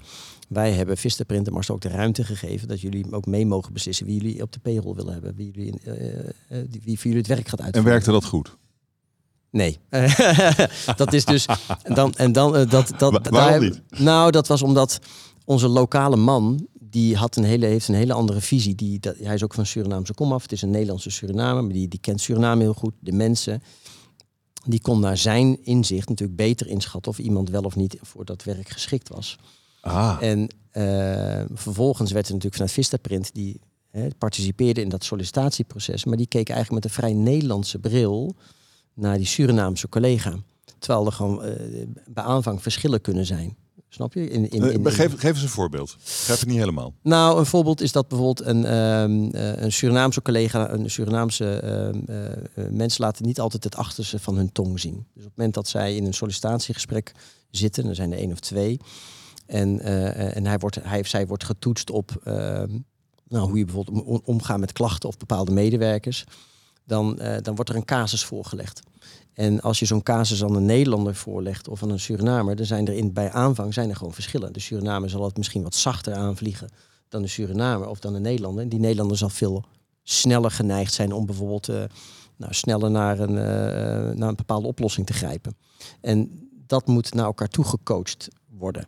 Wij 0.49 0.71
hebben 0.71 0.97
Vistaprint 0.97 1.47
en 1.47 1.53
Mars 1.53 1.69
ook 1.69 1.81
de 1.81 1.89
ruimte 1.89 2.23
gegeven 2.23 2.67
dat 2.67 2.81
jullie 2.81 3.11
ook 3.11 3.25
mee 3.25 3.45
mogen 3.45 3.73
beslissen 3.73 4.05
wie 4.05 4.21
jullie 4.21 4.41
op 4.41 4.51
de 4.51 4.59
payroll 4.59 4.95
willen 4.95 5.13
hebben. 5.13 5.35
Wie, 5.35 5.51
jullie, 5.51 5.79
eh, 5.81 6.59
wie 6.83 6.95
voor 6.95 7.03
jullie 7.05 7.17
het 7.17 7.27
werk 7.27 7.47
gaat 7.47 7.59
En 7.59 7.65
uitvoeren. 7.65 7.91
werkte 7.91 8.11
dat 8.11 8.25
goed? 8.25 8.57
Nee. 9.51 9.77
dat 10.95 11.13
is 11.13 11.25
dus. 11.25 11.45
En 11.83 11.93
dan, 11.93 12.13
en 12.13 12.31
dan 12.31 12.55
eh, 12.55 12.69
dat, 12.69 12.91
dat, 12.97 13.11
Wa- 13.11 13.29
waarom 13.29 13.63
niet? 13.63 13.81
Nou, 13.99 14.31
dat 14.31 14.47
was 14.47 14.61
omdat 14.61 14.99
onze 15.45 15.67
lokale 15.67 16.15
man. 16.15 16.67
Die 16.79 17.15
had 17.15 17.35
een 17.35 17.43
hele, 17.43 17.65
heeft 17.65 17.87
een 17.87 17.95
hele 17.95 18.13
andere 18.13 18.41
visie. 18.41 18.75
Die, 18.75 18.99
dat, 18.99 19.15
hij 19.17 19.33
is 19.33 19.43
ook 19.43 19.53
van 19.53 19.65
Surinaamse 19.65 20.13
komaf. 20.13 20.41
Het 20.41 20.51
is 20.51 20.61
een 20.61 20.69
Nederlandse 20.69 21.09
Surinamer, 21.09 21.63
maar 21.63 21.73
die, 21.73 21.87
die 21.87 21.99
kent 21.99 22.21
Suriname 22.21 22.61
heel 22.61 22.73
goed. 22.73 22.93
De 22.99 23.11
mensen. 23.11 23.63
Die 24.65 24.81
kon 24.81 24.99
naar 24.99 25.17
zijn 25.17 25.63
inzicht 25.65 26.09
natuurlijk 26.09 26.37
beter 26.37 26.67
inschatten 26.67 27.11
of 27.11 27.17
iemand 27.19 27.49
wel 27.49 27.61
of 27.61 27.75
niet 27.75 27.97
voor 28.01 28.25
dat 28.25 28.43
werk 28.43 28.69
geschikt 28.69 29.09
was. 29.09 29.37
Ah, 29.81 30.17
En 30.19 30.47
eh, 30.71 31.41
vervolgens 31.53 32.11
werd 32.11 32.25
er 32.27 32.33
natuurlijk 32.33 32.55
vanuit 32.55 32.71
Vistaprint, 32.73 33.33
die 33.33 33.59
hè, 33.91 34.07
participeerde 34.17 34.81
in 34.81 34.89
dat 34.89 35.03
sollicitatieproces, 35.03 36.05
maar 36.05 36.17
die 36.17 36.27
keek 36.27 36.49
eigenlijk 36.49 36.83
met 36.83 36.91
een 36.91 36.97
vrij 37.01 37.13
Nederlandse 37.13 37.79
bril 37.79 38.35
naar 38.97 39.17
die 39.17 39.25
Surinaamse 39.25 39.89
collega. 39.89 40.35
Terwijl 40.79 41.05
er 41.05 41.11
gewoon 41.11 41.43
eh, 41.43 41.85
bij 42.07 42.23
aanvang 42.23 42.61
verschillen 42.61 43.01
kunnen 43.01 43.25
zijn. 43.25 43.55
Snap 43.89 44.13
je? 44.13 44.29
In, 44.29 44.49
in, 44.49 44.63
Eh, 44.63 44.73
in, 44.73 44.91
geef, 44.91 45.19
geef 45.19 45.31
eens 45.31 45.41
een 45.41 45.49
voorbeeld. 45.49 45.95
Geef 45.99 46.39
het 46.39 46.49
niet 46.49 46.57
helemaal. 46.57 46.93
nou, 47.01 47.39
een 47.39 47.45
voorbeeld 47.45 47.81
is 47.81 47.91
dat 47.91 48.07
bijvoorbeeld 48.07 48.47
een, 48.47 48.65
ehm, 48.65 49.29
eh, 49.29 49.61
een 49.61 49.71
Surinaamse 49.71 50.21
collega, 50.21 50.71
een 50.71 50.89
Surinaamse 50.89 51.59
eh, 52.55 52.65
mensen 52.69 53.03
laten 53.03 53.25
niet 53.25 53.39
altijd 53.39 53.63
het 53.63 53.75
achterste 53.75 54.19
van 54.19 54.35
hun 54.35 54.51
tong 54.51 54.79
zien. 54.79 54.93
Dus 55.13 55.23
op 55.23 55.29
het 55.29 55.37
moment 55.37 55.53
dat 55.53 55.67
zij 55.67 55.95
in 55.95 56.05
een 56.05 56.13
sollicitatiegesprek 56.13 57.11
zitten, 57.49 57.87
er 57.87 57.95
zijn 57.95 58.11
er 58.11 58.17
één 58.17 58.31
of 58.31 58.39
twee, 58.39 58.79
en, 59.45 59.79
en 60.33 60.45
hij 60.45 60.57
wordt, 60.57 60.77
hij 60.81 60.99
of 60.99 61.07
zij 61.07 61.27
wordt 61.27 61.43
getoetst 61.43 61.89
op 61.89 62.21
ehm, 62.23 62.77
nou, 63.27 63.47
hoe 63.49 63.57
je 63.57 63.65
bijvoorbeeld 63.65 64.05
om, 64.05 64.21
omgaat 64.23 64.59
met 64.59 64.71
klachten 64.71 65.09
of 65.09 65.17
bepaalde 65.17 65.51
medewerkers, 65.51 66.23
dan, 66.87 67.19
eh, 67.19 67.41
dan 67.41 67.55
wordt 67.55 67.69
er 67.69 67.75
een 67.75 67.85
casus 67.85 68.23
voorgelegd. 68.23 68.81
En 69.33 69.61
als 69.61 69.79
je 69.79 69.85
zo'n 69.85 70.03
casus 70.03 70.43
aan 70.43 70.55
een 70.55 70.65
Nederlander 70.65 71.15
voorlegt 71.15 71.67
of 71.67 71.83
aan 71.83 71.89
een 71.89 71.99
Surinamer, 71.99 72.55
dan 72.55 72.65
zijn 72.65 72.87
er 72.87 72.93
in, 72.93 73.13
bij 73.13 73.31
aanvang 73.31 73.73
zijn 73.73 73.89
er 73.89 73.95
gewoon 73.95 74.13
verschillen. 74.13 74.53
De 74.53 74.59
Surinamer 74.59 75.09
zal 75.09 75.23
het 75.23 75.37
misschien 75.37 75.63
wat 75.63 75.75
zachter 75.75 76.13
aanvliegen 76.13 76.69
dan 77.09 77.21
de 77.21 77.27
Surinamer 77.27 77.87
of 77.87 77.99
dan 77.99 78.13
de 78.13 78.19
Nederlander. 78.19 78.63
En 78.63 78.69
die 78.69 78.79
Nederlander 78.79 79.17
zal 79.17 79.29
veel 79.29 79.65
sneller 80.03 80.51
geneigd 80.51 80.93
zijn 80.93 81.13
om 81.13 81.25
bijvoorbeeld 81.25 81.69
eh, 81.69 81.83
nou, 82.35 82.53
sneller 82.53 82.91
naar 82.91 83.19
een, 83.19 83.37
eh, 83.37 84.15
naar 84.15 84.29
een 84.29 84.35
bepaalde 84.35 84.67
oplossing 84.67 85.05
te 85.05 85.13
grijpen. 85.13 85.57
En 86.01 86.49
dat 86.67 86.87
moet 86.87 87.13
naar 87.13 87.25
elkaar 87.25 87.47
toe 87.47 87.65
gecoacht 87.65 88.27
worden. 88.49 88.85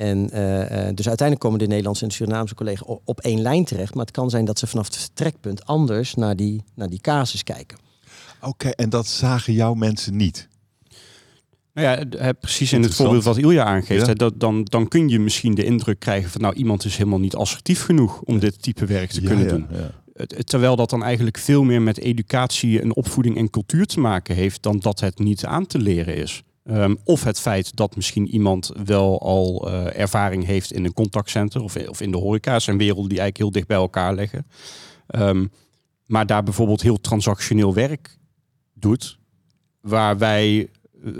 En 0.00 0.30
eh, 0.30 0.88
eh, 0.88 0.94
dus 0.94 1.08
uiteindelijk 1.08 1.40
komen 1.40 1.58
de 1.58 1.66
Nederlandse 1.66 2.02
en 2.02 2.08
de 2.08 2.14
Surinaamse 2.14 2.54
collega's 2.54 2.98
op, 3.04 3.20
één 3.20 3.40
lijn 3.40 3.64
terecht. 3.64 3.94
Maar 3.94 4.04
het 4.04 4.14
kan 4.14 4.30
zijn 4.30 4.44
dat 4.44 4.58
ze 4.58 4.66
vanaf 4.66 4.86
het 4.86 4.96
vertrekpunt 4.96 5.66
anders 5.66 6.14
naar 6.14 6.36
die, 6.36 6.62
naar 6.74 6.88
die 6.88 7.00
casus 7.00 7.42
kijken. 7.42 7.78
Oké, 8.40 8.68
en 8.68 8.90
dat 8.90 9.06
zagen 9.06 9.52
jouw 9.52 9.74
mensen 9.74 10.16
niet. 10.16 10.48
Nou 11.74 12.06
ja, 12.08 12.32
precies 12.32 12.72
in 12.72 12.82
het 12.82 12.94
voorbeeld 12.94 13.24
wat 13.24 13.36
Ilja 13.36 13.64
aangeeft. 13.64 14.00
Ja. 14.00 14.06
Hè, 14.06 14.14
dat, 14.14 14.40
dan, 14.40 14.64
dan 14.64 14.88
kun 14.88 15.08
je 15.08 15.20
misschien 15.20 15.54
de 15.54 15.64
indruk 15.64 15.98
krijgen 15.98 16.30
van 16.30 16.40
nou 16.40 16.54
iemand 16.54 16.84
is 16.84 16.96
helemaal 16.96 17.20
niet 17.20 17.34
assertief 17.34 17.82
genoeg 17.82 18.20
om 18.20 18.38
dit 18.38 18.62
type 18.62 18.86
werk 18.86 19.10
te 19.10 19.22
Ja, 19.22 19.26
kunnen 19.26 19.44
ja, 19.44 19.50
doen. 19.50 19.66
Terwijl 20.44 20.76
dat 20.76 20.90
dan 20.90 21.04
eigenlijk 21.04 21.38
veel 21.38 21.62
meer 21.62 21.82
met 21.82 21.98
educatie 21.98 22.80
en 22.80 22.94
opvoeding 22.94 23.36
en 23.36 23.50
cultuur 23.50 23.86
te 23.86 24.00
maken 24.00 24.34
heeft 24.34 24.62
dan 24.62 24.78
dat 24.78 25.00
het 25.00 25.18
niet 25.18 25.44
aan 25.44 25.66
te 25.66 25.78
leren 25.78 26.16
is. 26.16 26.42
Ehm, 26.70 26.94
of 27.04 27.24
het 27.24 27.40
feit 27.40 27.76
dat 27.76 27.96
misschien 27.96 28.28
iemand 28.28 28.72
wel 28.84 29.20
al 29.20 29.68
eh, 29.68 30.00
ervaring 30.00 30.44
heeft 30.44 30.72
in 30.72 30.84
een 30.84 30.92
contactcenter 30.92 31.62
of, 31.62 31.76
of 31.76 32.00
in 32.00 32.10
de 32.10 32.16
horeca. 32.16 32.58
Zijn 32.58 32.78
werelden 32.78 33.08
die 33.08 33.18
eigenlijk 33.20 33.36
heel 33.36 33.50
dicht 33.50 33.66
bij 33.66 33.76
elkaar 33.76 34.14
liggen. 34.14 34.46
Ehm, 35.06 35.46
maar 36.06 36.26
daar 36.26 36.42
bijvoorbeeld 36.42 36.82
heel 36.82 37.00
transactioneel 37.00 37.74
werk 37.74 38.18
doet. 38.74 39.18
Waar 39.80 40.18
wij 40.18 40.68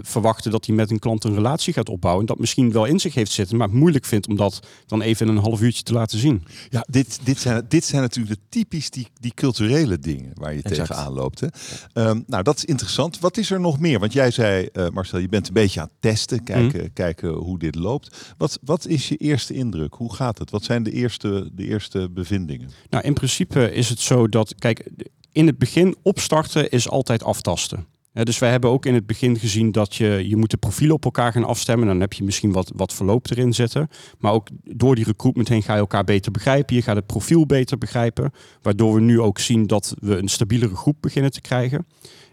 verwachten 0.03 0.51
dat 0.51 0.67
hij 0.67 0.75
met 0.75 0.91
een 0.91 0.99
klant 0.99 1.25
een 1.25 1.35
relatie 1.35 1.73
gaat 1.73 1.89
opbouwen. 1.89 2.21
En 2.23 2.27
dat 2.27 2.39
misschien 2.39 2.73
wel 2.73 2.85
in 2.85 3.01
zich 3.01 3.15
heeft 3.15 3.33
zitten, 3.33 3.57
maar 3.57 3.69
het 3.69 3.77
moeilijk 3.77 4.05
vindt 4.05 4.29
om 4.29 4.37
dat 4.37 4.61
dan 4.87 5.03
even 5.03 5.29
in 5.29 5.37
een 5.37 5.43
half 5.43 5.61
uurtje 5.61 5.83
te 5.83 5.93
laten 5.93 6.19
zien. 6.19 6.43
Ja, 6.69 6.85
dit, 6.89 7.19
dit, 7.23 7.39
zijn, 7.39 7.65
dit 7.69 7.85
zijn 7.85 8.03
natuurlijk 8.03 8.35
de 8.35 8.41
typisch 8.49 8.91
die, 8.91 9.07
die 9.21 9.33
culturele 9.35 9.99
dingen 9.99 10.33
waar 10.35 10.55
je 10.55 10.63
Exact. 10.63 10.89
tegenaan 10.89 11.13
loopt. 11.13 11.41
Hè? 11.41 11.47
Ehm, 11.93 12.21
nou, 12.27 12.43
dat 12.43 12.57
is 12.57 12.65
interessant. 12.65 13.19
Wat 13.19 13.37
is 13.37 13.51
er 13.51 13.61
nog 13.61 13.79
meer? 13.81 13.99
Want 13.99 14.13
jij 14.13 14.31
zei, 14.31 14.67
eh, 14.73 14.89
Marcel, 14.89 15.19
je 15.19 15.29
bent 15.29 15.49
een 15.49 15.55
beetje 15.55 15.81
aan 15.81 15.87
het 15.87 16.01
testen, 16.01 16.45
kijken, 16.45 16.93
kijken 16.93 17.33
hoe 17.33 17.59
dit 17.59 17.75
loopt. 17.75 18.35
Wat, 18.39 18.59
wat 18.63 18.87
is 18.87 19.09
je 19.09 19.17
eerste 19.17 19.55
indruk? 19.55 19.95
Hoe 19.95 20.15
gaat 20.15 20.39
het? 20.39 20.51
Wat 20.51 20.65
zijn 20.65 20.83
de 20.83 20.93
eerste, 20.93 21.51
de 21.53 21.67
eerste 21.67 22.09
bevindingen? 22.11 22.71
Nou, 22.91 23.05
in 23.05 23.15
principe 23.15 23.73
is 23.73 23.89
het 23.89 24.01
zo 24.01 24.29
dat, 24.29 24.55
kijk, 24.59 24.91
in 25.33 25.47
het 25.47 25.59
begin 25.59 25.97
opstarten 26.03 26.71
is 26.71 26.89
altijd 26.89 27.23
aftasten. 27.23 27.87
Dus 28.13 28.39
wij 28.39 28.51
hebben 28.51 28.71
ook 28.71 28.87
in 28.87 28.95
het 28.95 29.07
begin 29.07 29.39
gezien 29.39 29.73
dat 29.73 29.95
je, 29.95 30.29
je 30.29 30.37
moet 30.37 30.51
de 30.51 30.57
profielen 30.57 30.95
op 30.95 31.05
elkaar 31.05 31.33
gaan 31.33 31.45
afstemmen. 31.45 31.87
Dan 31.87 32.01
heb 32.01 32.13
je 32.13 32.25
misschien 32.25 32.53
wat, 32.53 32.73
wat 32.77 32.93
verloop 32.95 33.31
erin 33.31 33.53
zitten. 33.53 33.89
Maar 34.19 34.33
ook 34.33 34.49
door 34.65 34.95
die 34.95 35.05
recruitment 35.05 35.49
heen 35.49 35.63
ga 35.63 35.73
je 35.75 35.79
elkaar 35.81 36.05
beter 36.05 36.33
begrijpen. 36.33 36.77
Je 36.77 36.83
gaat 36.83 36.97
het 36.97 37.07
profiel 37.07 37.47
beter 37.47 37.79
begrijpen. 37.79 38.33
Waardoor 38.63 38.95
we 38.95 39.01
nu 39.01 39.21
ook 39.21 39.39
zien 39.39 39.67
dat 39.67 39.95
we 39.99 40.17
een 40.17 40.29
stabielere 40.29 40.75
groep 40.77 40.97
beginnen 41.01 41.31
te 41.31 41.41
krijgen. 41.41 41.87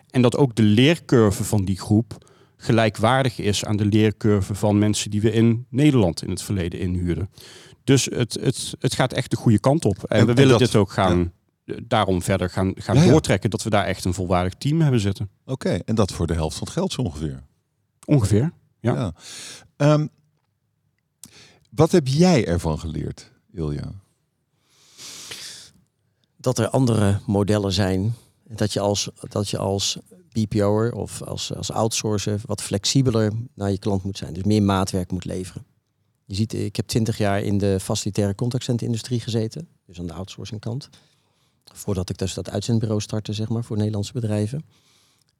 En 0.10 0.22
dat 0.22 0.38
ook 0.38 0.56
de 0.56 0.64
leercurve 0.64 1.44
van 1.44 1.66
die 1.66 1.80
groep 1.80 2.26
gelijkwaardig 2.58 3.40
is 3.40 3.66
aan 3.66 3.78
de 3.78 3.86
leercurve 3.86 4.56
van 4.56 4.78
mensen 4.78 5.12
die 5.12 5.22
we 5.22 5.32
in 5.32 5.66
Nederland 5.70 6.24
in 6.24 6.30
het 6.30 6.42
verleden 6.42 6.80
inhuurden. 6.80 7.30
Dus 7.84 8.06
het, 8.06 8.38
het, 8.42 8.74
het 8.80 8.94
gaat 8.94 9.14
echt 9.14 9.30
de 9.32 9.36
goede 9.38 9.60
kant 9.60 9.86
op. 9.86 10.04
En, 10.04 10.20
En- 10.20 10.24
we 10.26 10.30
en 10.32 10.36
willen 10.38 10.52
dat- 10.52 10.60
dit 10.60 10.76
ook 10.76 10.92
gaan, 10.92 11.32
daarom 11.84 12.22
verder 12.22 12.50
gaan, 12.50 12.72
gaan 12.76 12.96
Ja, 12.96 13.04
ja. 13.04 13.10
doortrekken. 13.12 13.50
Dat 13.50 13.64
we 13.64 13.70
daar 13.70 13.86
echt 13.86 14.06
een 14.06 14.14
volwaardig 14.14 14.54
team 14.54 14.82
hebben 14.82 15.00
zitten. 15.00 15.30
Oké, 15.46 15.70
en 15.70 15.96
dat 15.96 16.12
voor 16.12 16.28
de 16.28 16.34
helft 16.34 16.58
van 16.58 16.68
het 16.68 16.76
geld 16.76 16.92
zo 16.92 17.02
ongeveer. 17.02 17.44
Ongeveer. 18.06 18.52
Ja. 18.80 19.14
Ehm, 19.76 20.08
wat 21.70 21.92
heb 21.92 22.08
jij 22.08 22.46
ervan 22.46 22.80
geleerd, 22.80 23.32
Ilja? 23.52 23.92
dat 26.48 26.58
er 26.58 26.70
andere 26.70 27.20
modellen 27.26 27.72
zijn. 27.72 28.16
Dat 28.44 28.74
je 28.74 28.80
als, 28.80 29.10
dat 29.20 29.50
je 29.50 29.58
als 29.58 29.98
BPO'er 30.32 30.94
of 30.94 31.22
als, 31.22 31.54
als 31.56 31.72
outsourcer 31.72 32.42
wat 32.46 32.62
flexibeler 32.62 33.32
naar 33.54 33.72
je 33.72 33.78
klant 33.78 34.04
moet 34.04 34.18
zijn. 34.18 34.34
Dus 34.34 34.44
meer 34.44 34.64
maatwerk 34.64 35.12
moet 35.12 35.26
leveren. 35.26 35.66
Je 36.26 36.36
ziet, 36.36 36.54
ik 36.54 36.76
heb 36.76 36.88
twintig 36.88 37.18
jaar 37.18 37.42
in 37.42 37.58
de 37.58 37.80
facilitaire 37.80 38.36
contactcenter-industrie 38.36 39.20
gezeten. 39.20 39.68
Dus 39.86 40.00
aan 40.00 40.08
de 40.08 40.14
outsourcing 40.14 40.60
kant. 40.60 40.90
Voordat 41.74 42.10
ik 42.10 42.18
dus 42.18 42.34
dat 42.34 42.50
uitzendbureau 42.50 43.02
startte, 43.02 43.34
zeg 43.34 43.50
maar, 43.50 43.64
voor 43.64 43.78
Nederlandse 43.78 44.14
bedrijven. 44.14 44.66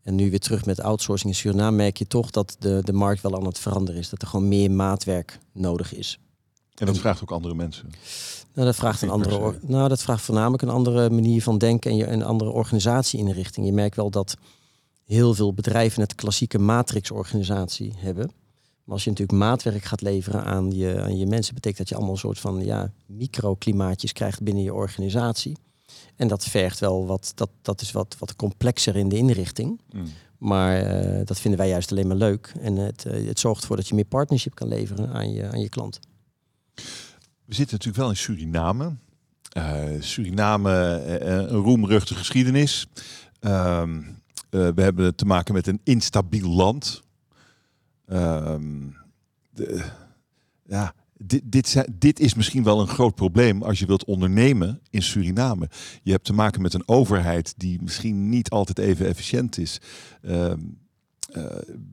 En 0.02 0.16
nu 0.16 0.30
weer 0.30 0.40
terug 0.40 0.66
met 0.66 0.82
outsourcing 0.82 1.34
in 1.34 1.40
Suriname 1.40 1.76
merk 1.76 1.98
je 1.98 2.08
toch 2.08 2.32
dat 2.32 2.56
de, 2.60 2.82
de 2.84 2.94
markt 2.94 3.22
wel 3.22 3.36
aan 3.36 3.46
het 3.46 3.60
veranderen 3.60 4.00
is. 4.02 4.10
Dat 4.10 4.22
er 4.22 4.28
gewoon 4.28 4.48
meer 4.48 4.72
maatwerk 4.72 5.40
nodig 5.52 5.94
is. 5.94 6.20
En 6.76 6.86
dat 6.86 6.98
vraagt 6.98 7.22
ook 7.22 7.32
andere 7.32 7.56
mensen. 7.56 7.90
Nou, 8.54 8.68
dat 8.68 8.76
vraagt 8.76 9.02
een 9.02 9.10
andere. 9.10 9.60
nou, 9.62 9.90
dat 9.90 10.02
vraagt 10.02 10.22
voornamelijk 10.22 10.64
een 10.64 10.70
andere 10.70 11.10
manier 11.10 11.44
van 11.44 11.58
denken 11.58 11.92
en 11.92 11.98
je 11.98 12.08
een 12.08 12.24
andere 12.24 12.50
organisatieinrichting. 12.50 13.66
Je 13.66 13.72
merkt 13.72 13.96
wel 13.96 14.10
dat 14.10 14.38
heel 15.06 15.34
veel 15.34 15.54
bedrijven 15.54 16.02
het 16.02 16.16
klassieke 16.16 16.60
matrixorganisatie 16.60 17.94
hebben. 17.98 18.32
Maar 18.84 18.96
als 18.96 19.04
je 19.04 19.10
natuurlijk 19.10 19.40
maatwerk 19.40 19.84
gaat 19.84 20.02
leveren 20.02 20.44
aan 20.44 20.72
je, 20.72 21.02
aan 21.02 21.18
je 21.18 21.26
mensen, 21.26 21.54
betekent 21.54 21.78
dat 21.78 21.90
je 21.90 21.96
allemaal 21.96 22.14
een 22.14 22.20
soort 22.20 22.40
van 22.40 22.66
ja, 22.66 22.92
microklimaatjes 23.06 24.14
krijgt 24.14 24.42
binnen 24.42 24.64
je 24.64 24.74
organisatie. 24.74 25.58
En 26.16 26.28
dat 26.28 26.44
vergt 26.46 26.80
wel 26.80 27.06
wat, 27.06 27.32
dat, 27.36 27.50
dat 27.62 27.82
is 27.82 27.92
wat, 27.92 28.16
wat 28.20 28.36
complexer 28.36 28.96
in 28.96 29.10
de 29.10 29.18
inrichting. 29.18 29.82
Mm. 29.92 30.06
Maar 30.38 30.78
eh, 30.78 31.26
dat 31.26 31.40
vinden 31.40 31.60
wij 31.60 31.70
juist 31.70 31.92
alleen 31.92 32.08
maar 32.08 32.18
leuk. 32.18 32.54
En 32.60 32.76
het, 32.76 33.06
eh, 33.06 33.28
het 33.28 33.40
zorgt 33.40 33.62
ervoor 33.62 33.76
dat 33.76 33.88
je 33.88 33.96
meer 33.96 34.06
partnership 34.06 34.56
kan 34.56 34.68
leveren 34.68 35.14
aan 35.14 35.32
je, 35.34 35.48
aan 35.48 35.60
je 35.60 35.70
klant. 35.70 36.00
We 37.46 37.54
zitten 37.54 37.78
natuurlijk 37.78 37.98
wel 37.98 38.10
in 38.10 38.18
Suriname. 38.18 38.96
Eh, 39.52 39.84
Suriname, 40.00 40.72
een 41.22 41.48
roemruchte 41.48 42.16
geschiedenis. 42.16 42.88
Ehm, 43.40 44.02
eh, 44.50 44.68
we 44.76 44.82
hebben 44.82 45.16
te 45.16 45.26
maken 45.26 45.54
met 45.54 45.68
een 45.68 45.82
instabiel 45.84 46.50
land. 46.50 47.04
Ehm, 48.06 48.88
de, 49.50 49.86
ja, 50.66 50.94
dit, 51.24 51.86
dit, 51.92 52.20
is 52.20 52.34
misschien 52.34 52.64
wel 52.64 52.80
een 52.80 52.88
groot 52.88 53.16
probleem 53.16 53.64
als 53.64 53.80
je 53.80 53.86
wilt 53.86 54.06
ondernemen 54.06 54.82
in 54.90 55.02
Suriname. 55.02 55.70
Je 56.04 56.12
hebt 56.12 56.26
te 56.26 56.34
maken 56.34 56.62
met 56.62 56.74
een 56.74 56.88
overheid 56.88 57.54
die 57.58 57.82
misschien 57.82 58.30
niet 58.30 58.50
altijd 58.50 58.80
even 58.80 59.08
efficiënt 59.08 59.58
is. 59.58 59.82
Ehm, 60.22 60.60
eh, 61.32 61.44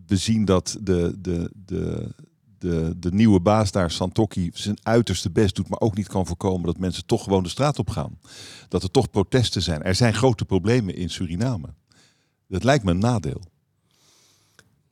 we 0.07 0.17
zien 0.17 0.45
dat 0.45 0.79
de, 0.83 1.15
de, 1.19 1.51
de, 1.67 2.15
de, 2.59 2.95
de 2.99 3.13
nieuwe 3.13 3.41
baas 3.41 3.73
daar, 3.73 3.91
Santokki, 3.91 4.51
zijn 4.53 4.79
uiterste 4.83 5.31
best 5.31 5.55
doet, 5.55 5.69
maar 5.69 5.81
ook 5.81 5.97
niet 5.97 6.09
kan 6.09 6.27
voorkomen 6.27 6.67
dat 6.67 6.79
mensen 6.79 7.07
toch 7.07 7.23
gewoon 7.23 7.43
de 7.43 7.49
straat 7.49 7.79
op 7.79 7.91
gaan. 7.91 8.19
Dat 8.69 8.83
er 8.83 8.91
toch 8.91 9.11
protesten 9.11 9.63
zijn. 9.63 9.83
Er 9.83 9.95
zijn 9.95 10.15
grote 10.15 10.45
problemen 10.45 10.95
in 10.95 11.11
Suriname. 11.11 11.69
Dat 12.49 12.65
lijkt 12.65 12.85
me 12.85 12.91
een 12.91 12.99
nadeel. 12.99 13.43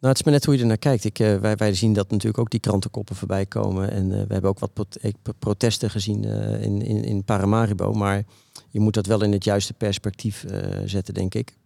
Nou, 0.02 0.14
het 0.14 0.22
is 0.22 0.22
maar 0.30 0.32
net 0.34 0.44
hoe 0.44 0.54
je 0.54 0.60
er 0.60 0.66
naar 0.66 0.78
kijkt. 0.78 1.04
Ik, 1.04 1.18
eh, 1.18 1.36
wij, 1.36 1.56
wij 1.56 1.74
zien 1.74 1.92
dat 1.92 2.10
natuurlijk 2.10 2.38
ook 2.38 2.50
die 2.50 2.60
krantenkoppen 2.60 3.16
voorbij 3.16 3.46
komen. 3.46 3.90
En 3.90 4.12
eh, 4.12 4.18
we 4.26 4.32
hebben 4.32 4.50
ook 4.50 4.58
wat 4.58 4.72
prot- 4.72 4.98
pro- 5.22 5.32
protesten 5.38 5.90
gezien 5.90 6.24
eh, 6.24 6.62
in, 6.62 6.82
in, 6.82 7.04
in 7.04 7.24
Paramaribo. 7.24 7.92
Maar 7.92 8.24
je 8.70 8.80
moet 8.80 8.94
dat 8.94 9.06
wel 9.06 9.22
in 9.22 9.32
het 9.32 9.44
juiste 9.44 9.72
perspectief 9.72 10.44
zetten, 10.84 11.14
denk 11.14 11.34
ik. 11.34 11.56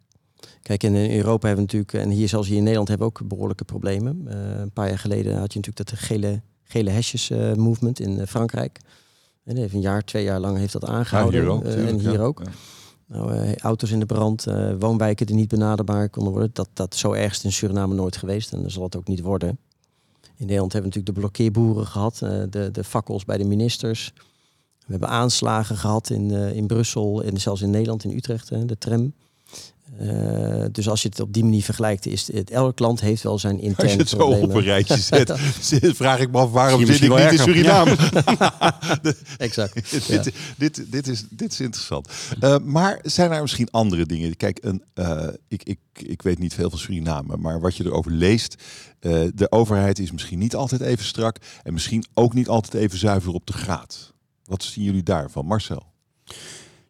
Kijk, 0.62 0.83
in 0.83 0.94
Europa 0.94 1.46
hebben 1.46 1.66
we 1.66 1.72
natuurlijk, 1.72 1.92
en 1.92 2.11
hier 2.16 2.29
zelfs 2.29 2.46
hier 2.49 2.57
in 2.57 2.62
Nederland 2.62 2.88
hebben 2.88 3.07
we 3.07 3.12
ook 3.12 3.29
behoorlijke 3.29 3.64
problemen. 3.64 4.27
Een 4.61 4.70
paar 4.72 4.88
jaar 4.88 4.99
geleden 4.99 5.38
had 5.38 5.53
je 5.53 5.59
natuurlijk 5.59 5.90
dat 5.90 5.99
gele, 5.99 6.40
gele 6.64 6.90
hesjes 6.90 7.29
movement 7.57 8.01
in 8.01 8.27
Frankrijk. 8.27 8.79
En 9.44 9.57
heeft 9.57 9.75
een 9.75 9.81
jaar, 9.81 10.05
twee 10.05 10.25
jaar 10.25 10.40
lang 10.40 10.59
heeft 10.59 10.72
dat 10.72 10.85
aangehouden. 10.85 11.40
hier 11.40 11.51
ook, 11.51 11.64
Eh, 11.64 11.70
tuurlijk, 11.72 11.90
en 11.92 11.99
hier 11.99 12.12
ja. 12.12 12.18
ook. 12.20 12.40
Ja. 12.44 12.51
Nou, 13.07 13.35
eh, 13.35 13.57
auto's 13.57 13.90
in 13.90 13.99
de 13.99 14.07
brand, 14.07 14.47
eh, 14.47 14.73
woonwijken 14.79 15.27
die 15.27 15.35
niet 15.35 15.49
benaderbaar 15.49 16.09
konden 16.09 16.33
worden. 16.33 16.51
Dat, 16.53 16.69
dat 16.73 16.95
zo 16.95 17.12
erg 17.12 17.31
is 17.31 17.37
het 17.37 17.45
in 17.45 17.53
Suriname 17.53 17.95
nooit 17.95 18.16
geweest 18.16 18.53
en 18.53 18.62
dat 18.62 18.73
zal 18.73 18.83
het 18.83 18.97
ook 18.97 19.07
niet 19.07 19.21
worden. 19.21 19.59
In 20.37 20.47
Nederland 20.47 20.73
hebben 20.73 20.90
we 20.90 20.97
natuurlijk 20.97 21.14
de 21.14 21.21
blokkeerboeren 21.21 21.87
gehad, 21.87 22.23
eh, 22.23 22.42
de, 22.51 22.71
de 22.71 22.85
fakkels 22.85 23.25
bij 23.25 23.37
de 23.37 23.45
ministers. 23.45 24.12
We 24.79 24.92
hebben 24.92 25.09
aanslagen 25.09 25.77
gehad 25.77 26.11
in, 26.11 26.31
in 26.31 26.66
Brussel 26.66 27.23
en 27.23 27.40
zelfs 27.40 27.62
in 27.62 27.71
Nederland, 27.71 28.05
in 28.05 28.16
Utrecht, 28.16 28.49
de 28.49 28.79
tram. 28.79 29.12
Eh, 29.99 30.64
dus 30.72 30.88
als 30.88 31.03
je 31.03 31.09
het 31.09 31.20
op 31.20 31.33
die 31.33 31.44
manier 31.44 31.62
vergelijkt, 31.62 32.07
is 32.07 32.33
het, 32.33 32.51
elk 32.51 32.79
land 32.79 33.01
heeft 33.01 33.22
wel 33.22 33.38
zijn 33.38 33.61
interne 33.61 33.83
Als 33.83 33.92
je 33.92 33.99
het 33.99 34.09
zo 34.09 34.18
op 34.18 34.55
een 34.55 34.62
rijtje 34.62 34.96
zet, 35.61 35.96
vraag 35.96 36.18
ik 36.18 36.31
me 36.31 36.38
af 36.38 36.51
waarom 36.51 36.87
zit 36.87 37.03
ik 37.03 37.16
niet 37.16 37.33
in 37.33 37.38
Suriname. 37.38 37.96
Exact. 39.38 39.75
dit, 40.09 40.33
dit, 40.57 40.92
dit, 40.92 41.09
is, 41.09 41.25
dit 41.31 41.53
is 41.53 41.61
interessant. 41.61 42.09
Eh, 42.40 42.59
maar 42.59 42.99
zijn 43.03 43.33
er 43.33 43.40
misschien 43.40 43.70
andere 43.70 44.07
dingen? 44.07 44.37
Kijk, 44.37 44.59
een, 44.62 44.83
eh, 44.94 45.29
ik, 45.49 45.62
ik, 45.62 45.79
ik 45.92 46.22
weet 46.22 46.38
niet 46.38 46.55
veel 46.55 46.70
van 46.70 46.79
Suriname, 46.79 47.37
maar 47.37 47.61
wat 47.61 47.77
je 47.77 47.85
erover 47.85 48.12
leest, 48.12 48.62
de 49.35 49.46
overheid 49.51 49.99
is 49.99 50.12
misschien 50.12 50.38
niet 50.38 50.55
altijd 50.55 50.81
even 50.81 51.05
strak 51.05 51.37
en 51.62 51.72
misschien 51.72 52.05
ook 52.14 52.35
niet 52.35 52.49
altijd 52.49 52.75
even 52.75 52.99
zuiver 52.99 53.33
op 53.33 53.46
de 53.46 53.53
graad. 53.53 54.12
Wat 54.44 54.62
zien 54.62 54.85
jullie 54.85 55.03
daarvan, 55.03 55.46
Marcel? 55.46 55.87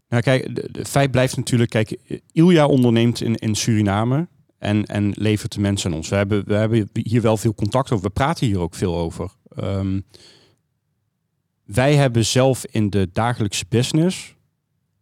Nou, 0.09 0.23
kijk, 0.23 0.73
de 0.75 0.85
feit 0.85 1.11
blijft 1.11 1.37
natuurlijk, 1.37 1.71
kijk, 1.71 2.21
Ilja 2.33 2.67
onderneemt 2.67 3.21
in, 3.21 3.35
in 3.35 3.55
Suriname 3.55 4.29
en, 4.59 4.85
en 4.85 5.13
levert 5.15 5.53
de 5.53 5.61
mensen 5.61 5.91
aan 5.91 5.97
ons. 5.97 6.09
We 6.09 6.17
hebben, 6.17 6.45
we 6.47 6.55
hebben 6.55 6.91
hier 6.93 7.23
wel 7.23 7.37
veel 7.37 7.55
contact 7.55 7.91
over, 7.91 8.05
we 8.05 8.13
praten 8.13 8.47
hier 8.47 8.59
ook 8.59 8.75
veel 8.75 8.97
over. 8.97 9.31
Ehm, 9.57 10.01
wij 11.65 11.95
hebben 11.95 12.25
zelf 12.25 12.67
in 12.67 12.91
de 12.91 13.09
dagelijkse 13.13 13.65
business 13.69 14.35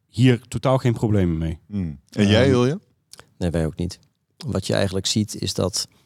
hier 0.08 0.40
totaal 0.48 0.78
geen 0.78 0.92
problemen 0.92 1.38
mee. 1.38 1.58
Hmm. 1.66 2.00
En 2.10 2.28
jij, 2.28 2.44
Ehm, 2.44 2.52
Ilja? 2.52 2.78
Nee, 3.38 3.50
wij 3.50 3.66
ook 3.66 3.76
niet. 3.76 3.98
Wat 4.46 4.66
je 4.66 4.74
eigenlijk 4.74 5.06
ziet 5.06 5.34
is 5.40 5.54
dat 5.54 5.88
Uh, 5.88 6.00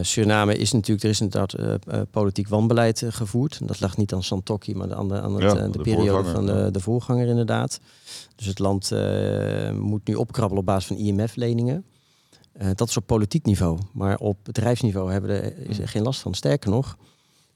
Suriname 0.00 0.56
is 0.56 0.72
natuurlijk, 0.72 1.04
er 1.04 1.10
is 1.10 1.20
inderdaad 1.20 1.58
uh, 1.58 1.74
uh, 1.88 2.00
politiek 2.10 2.48
wanbeleid 2.48 3.04
gevoerd. 3.08 3.60
Dat 3.64 3.80
lag 3.80 3.96
niet 3.96 4.12
aan 4.12 4.22
Santokki, 4.22 4.74
maar 4.74 4.94
aan 4.94 5.08
de, 5.08 5.20
aan 5.20 5.34
het, 5.34 5.42
ja, 5.42 5.54
de, 5.54 5.70
de, 5.70 5.78
periode 5.78 6.30
van 6.30 6.46
de, 6.46 6.68
de, 6.70 6.80
voorganger 6.80 7.26
inderdaad. 7.26 7.80
Dus 8.36 8.46
het 8.46 8.58
land 8.58 8.90
moet 9.72 10.06
nu 10.06 10.14
opkrabbelen 10.14 10.60
op 10.60 10.66
basis 10.66 10.86
van 10.86 10.96
IMF-leningen. 10.96 11.84
dat 12.74 12.88
is 12.88 12.96
op 12.96 13.06
politiek 13.06 13.44
niveau. 13.44 13.78
Maar 13.92 14.18
op 14.18 14.36
bedrijfsniveau 14.42 15.12
hebben 15.12 15.30
we 15.30 15.36
er, 15.36 15.68
is 15.68 15.78
er 15.78 15.88
geen 15.88 16.02
last 16.02 16.20
van. 16.20 16.34
Sterker 16.34 16.70
nog, 16.70 16.96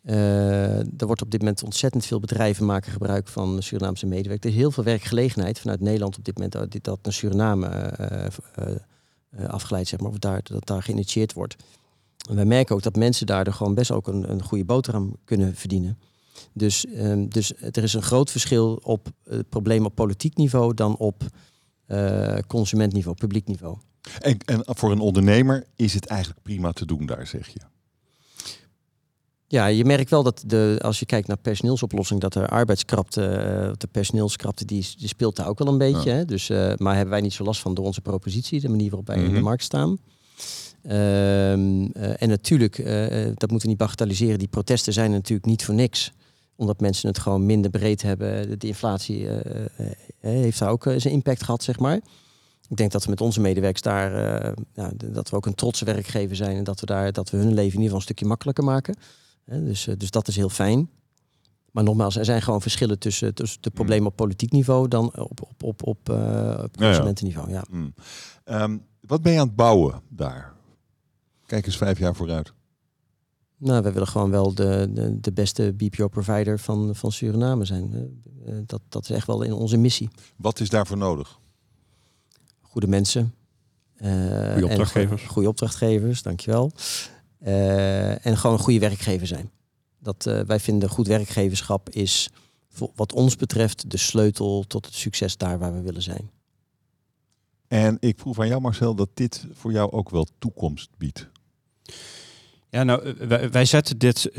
er 0.04 1.06
wordt 1.06 1.22
op 1.22 1.30
dit 1.30 1.40
moment 1.40 1.62
ontzettend 1.62 2.06
veel 2.06 2.20
bedrijven 2.20 2.66
maken 2.66 2.92
gebruik 2.92 3.28
van 3.28 3.62
Surinaamse 3.62 4.06
medewerkers. 4.06 4.50
Er 4.50 4.56
is 4.56 4.62
heel 4.62 4.70
veel 4.70 4.84
werkgelegenheid 4.84 5.58
vanuit 5.58 5.80
Nederland 5.80 6.18
op 6.18 6.24
dit 6.24 6.34
moment 6.34 6.84
dat 6.84 6.98
naar 7.02 7.12
Suriname 7.12 7.92
afgeleid, 9.46 9.88
zeg 9.88 10.00
maar, 10.00 10.10
of 10.10 10.18
daar, 10.18 10.40
dat 10.42 10.66
daar 10.66 10.82
geïnitieerd 10.82 11.32
wordt. 11.32 11.56
En 12.28 12.34
wij 12.34 12.44
merken 12.44 12.74
ook 12.74 12.82
dat 12.82 12.96
mensen 12.96 13.26
daardoor 13.26 13.54
gewoon 13.54 13.74
best 13.74 13.90
ook 13.90 14.06
een, 14.06 14.30
een 14.30 14.42
goede 14.42 14.64
boterham 14.64 15.16
kunnen 15.24 15.54
verdienen. 15.54 15.98
Dus, 16.52 16.86
um, 16.96 17.28
dus 17.28 17.52
er 17.54 17.82
is 17.82 17.94
een 17.94 18.02
groot 18.02 18.30
verschil 18.30 18.80
op 18.82 19.08
het 19.24 19.34
uh, 19.34 19.40
probleem 19.48 19.84
op 19.84 19.94
politiek 19.94 20.36
niveau 20.36 20.74
dan 20.74 20.96
op 20.96 21.22
uh, 21.88 22.38
consumentniveau, 22.46 23.16
publiek 23.16 23.46
niveau. 23.46 23.76
En, 24.20 24.38
en 24.38 24.62
voor 24.66 24.92
een 24.92 25.00
ondernemer 25.00 25.64
is 25.76 25.94
het 25.94 26.06
eigenlijk 26.06 26.42
prima 26.42 26.72
te 26.72 26.86
doen 26.86 27.06
daar, 27.06 27.26
zeg 27.26 27.48
je? 27.48 27.60
Ja, 29.46 29.66
je 29.66 29.84
merkt 29.84 30.10
wel 30.10 30.22
dat 30.22 30.42
de, 30.46 30.78
als 30.82 30.98
je 30.98 31.06
kijkt 31.06 31.28
naar 31.28 31.36
personeelsoplossing, 31.36 32.20
dat 32.20 32.32
de 32.32 32.48
arbeidskrapte, 32.48 33.20
uh, 33.20 33.72
de 33.76 33.86
personeelskrapte, 33.86 34.64
die, 34.64 34.86
die 34.98 35.08
speelt 35.08 35.36
daar 35.36 35.48
ook 35.48 35.58
wel 35.58 35.68
een 35.68 35.78
beetje. 35.78 36.10
Ja. 36.10 36.16
Hè? 36.16 36.24
Dus, 36.24 36.48
uh, 36.48 36.72
maar 36.76 36.94
hebben 36.94 37.12
wij 37.12 37.20
niet 37.20 37.32
zo 37.32 37.44
last 37.44 37.60
van 37.60 37.74
door 37.74 37.84
onze 37.84 38.00
propositie, 38.00 38.60
de 38.60 38.68
manier 38.68 38.88
waarop 38.88 39.06
wij 39.06 39.16
mm 39.16 39.22
-hmm. 39.22 39.30
in 39.30 39.38
de 39.38 39.44
markt 39.44 39.62
staan. 39.62 39.98
Um, 40.86 40.92
uh, 40.92 42.22
en 42.22 42.28
natuurlijk, 42.28 42.78
uh, 42.78 42.86
dat 43.34 43.50
moeten 43.50 43.60
we 43.60 43.68
niet 43.68 43.76
bagatelliseren, 43.76 44.38
die 44.38 44.48
protesten 44.48 44.92
zijn 44.92 45.10
natuurlijk 45.10 45.46
niet 45.46 45.64
voor 45.64 45.74
niks. 45.74 46.12
Omdat 46.56 46.80
mensen 46.80 47.08
het 47.08 47.18
gewoon 47.18 47.46
minder 47.46 47.70
breed 47.70 48.02
hebben. 48.02 48.58
De 48.58 48.66
inflatie 48.66 49.20
uh, 49.20 49.30
heeft 50.20 50.58
daar 50.58 50.70
ook 50.70 50.82
zijn 50.96 51.14
impact 51.14 51.42
gehad, 51.42 51.62
zeg 51.62 51.78
maar. 51.78 52.00
Ik 52.68 52.76
denk 52.76 52.92
dat 52.92 53.04
we 53.04 53.10
met 53.10 53.20
onze 53.20 53.40
medewerkers 53.40 53.82
daar, 53.82 54.12
ja, 54.74 54.92
dat 54.96 55.30
we 55.30 55.36
ook 55.36 55.46
een 55.46 55.54
trotse 55.54 55.84
werkgever 55.84 56.36
zijn. 56.36 56.56
En 56.56 56.64
dat 56.64 56.80
we, 56.80 56.86
daar, 56.86 57.12
dat 57.12 57.30
we 57.30 57.36
hun 57.36 57.54
leven 57.54 57.62
in 57.62 57.64
ieder 57.64 57.82
geval 57.82 57.96
een 57.96 58.02
stukje 58.02 58.26
makkelijker 58.26 58.64
maken. 58.64 58.96
dus, 59.44 59.88
dus 59.98 60.10
dat 60.10 60.28
is 60.28 60.36
heel 60.36 60.48
fijn. 60.48 60.90
Maar 61.70 61.84
nogmaals, 61.84 62.16
er 62.16 62.24
zijn 62.24 62.42
gewoon 62.42 62.62
verschillen 62.62 62.98
tussen, 62.98 63.34
tussen 63.34 63.62
de 63.62 63.70
problemen 63.70 64.06
op 64.06 64.16
politiek 64.16 64.50
niveau 64.50 64.88
dan 64.88 65.16
op, 65.16 65.42
op, 65.42 65.62
op, 65.62 65.82
op, 65.82 66.08
op 66.62 66.76
consumentenniveau. 66.76 67.50
Ja, 67.50 67.64
ja. 67.70 67.78
Mm. 67.78 67.94
Um, 68.44 68.82
wat 69.00 69.22
ben 69.22 69.32
je 69.32 69.40
aan 69.40 69.46
het 69.46 69.56
bouwen 69.56 70.02
daar? 70.08 70.52
Kijk 71.46 71.66
eens 71.66 71.76
vijf 71.76 71.98
jaar 71.98 72.14
vooruit. 72.14 72.52
Nou, 73.56 73.82
we 73.82 73.92
willen 73.92 74.08
gewoon 74.08 74.30
wel 74.30 74.54
de, 74.54 74.88
de, 74.90 75.20
de 75.20 75.32
beste 75.32 75.74
BPO-provider 75.76 76.58
van, 76.58 76.94
van 76.94 77.12
Suriname 77.12 77.64
zijn. 77.64 78.20
Uh, 78.46 78.54
dat, 78.66 78.80
dat 78.88 79.02
is 79.02 79.10
echt 79.10 79.26
wel 79.26 79.42
in 79.42 79.52
onze 79.52 79.76
missie. 79.76 80.08
Wat 80.36 80.60
is 80.60 80.68
daarvoor 80.68 80.96
nodig? 80.96 81.38
Goede 82.60 82.86
mensen. 82.86 83.34
Uh, 83.96 84.52
goede 84.52 84.66
opdrachtgevers. 84.66 85.22
En 85.22 85.28
goede 85.28 85.48
opdrachtgevers, 85.48 86.22
dankjewel. 86.22 86.72
Uh, 87.42 88.26
en 88.26 88.36
gewoon 88.36 88.56
een 88.56 88.62
goede 88.62 88.78
werkgever 88.78 89.26
zijn. 89.26 89.50
Dat, 89.98 90.24
wij 90.46 90.60
vinden 90.60 90.88
goed 90.88 91.06
werkgeverschap 91.06 91.90
is 91.90 92.30
wat 92.94 93.12
ons 93.12 93.36
betreft 93.36 93.90
de 93.90 93.96
sleutel 93.96 94.64
tot 94.66 94.86
het 94.86 94.94
succes 94.94 95.36
daar 95.36 95.58
waar 95.58 95.74
we 95.74 95.80
willen 95.80 96.02
zijn. 96.02 96.30
En 97.68 97.96
ik 98.00 98.16
proef 98.16 98.40
aan 98.40 98.48
jou, 98.48 98.60
Marcel, 98.60 98.94
dat 98.94 99.08
dit 99.14 99.46
voor 99.52 99.72
jou 99.72 99.90
ook 99.90 100.10
wel 100.10 100.26
toekomst 100.38 100.90
biedt. 100.96 101.28
Ja, 102.70 102.84
nou, 102.84 103.14
wij, 103.50 103.64
zetten 103.64 103.98
dit 103.98 104.30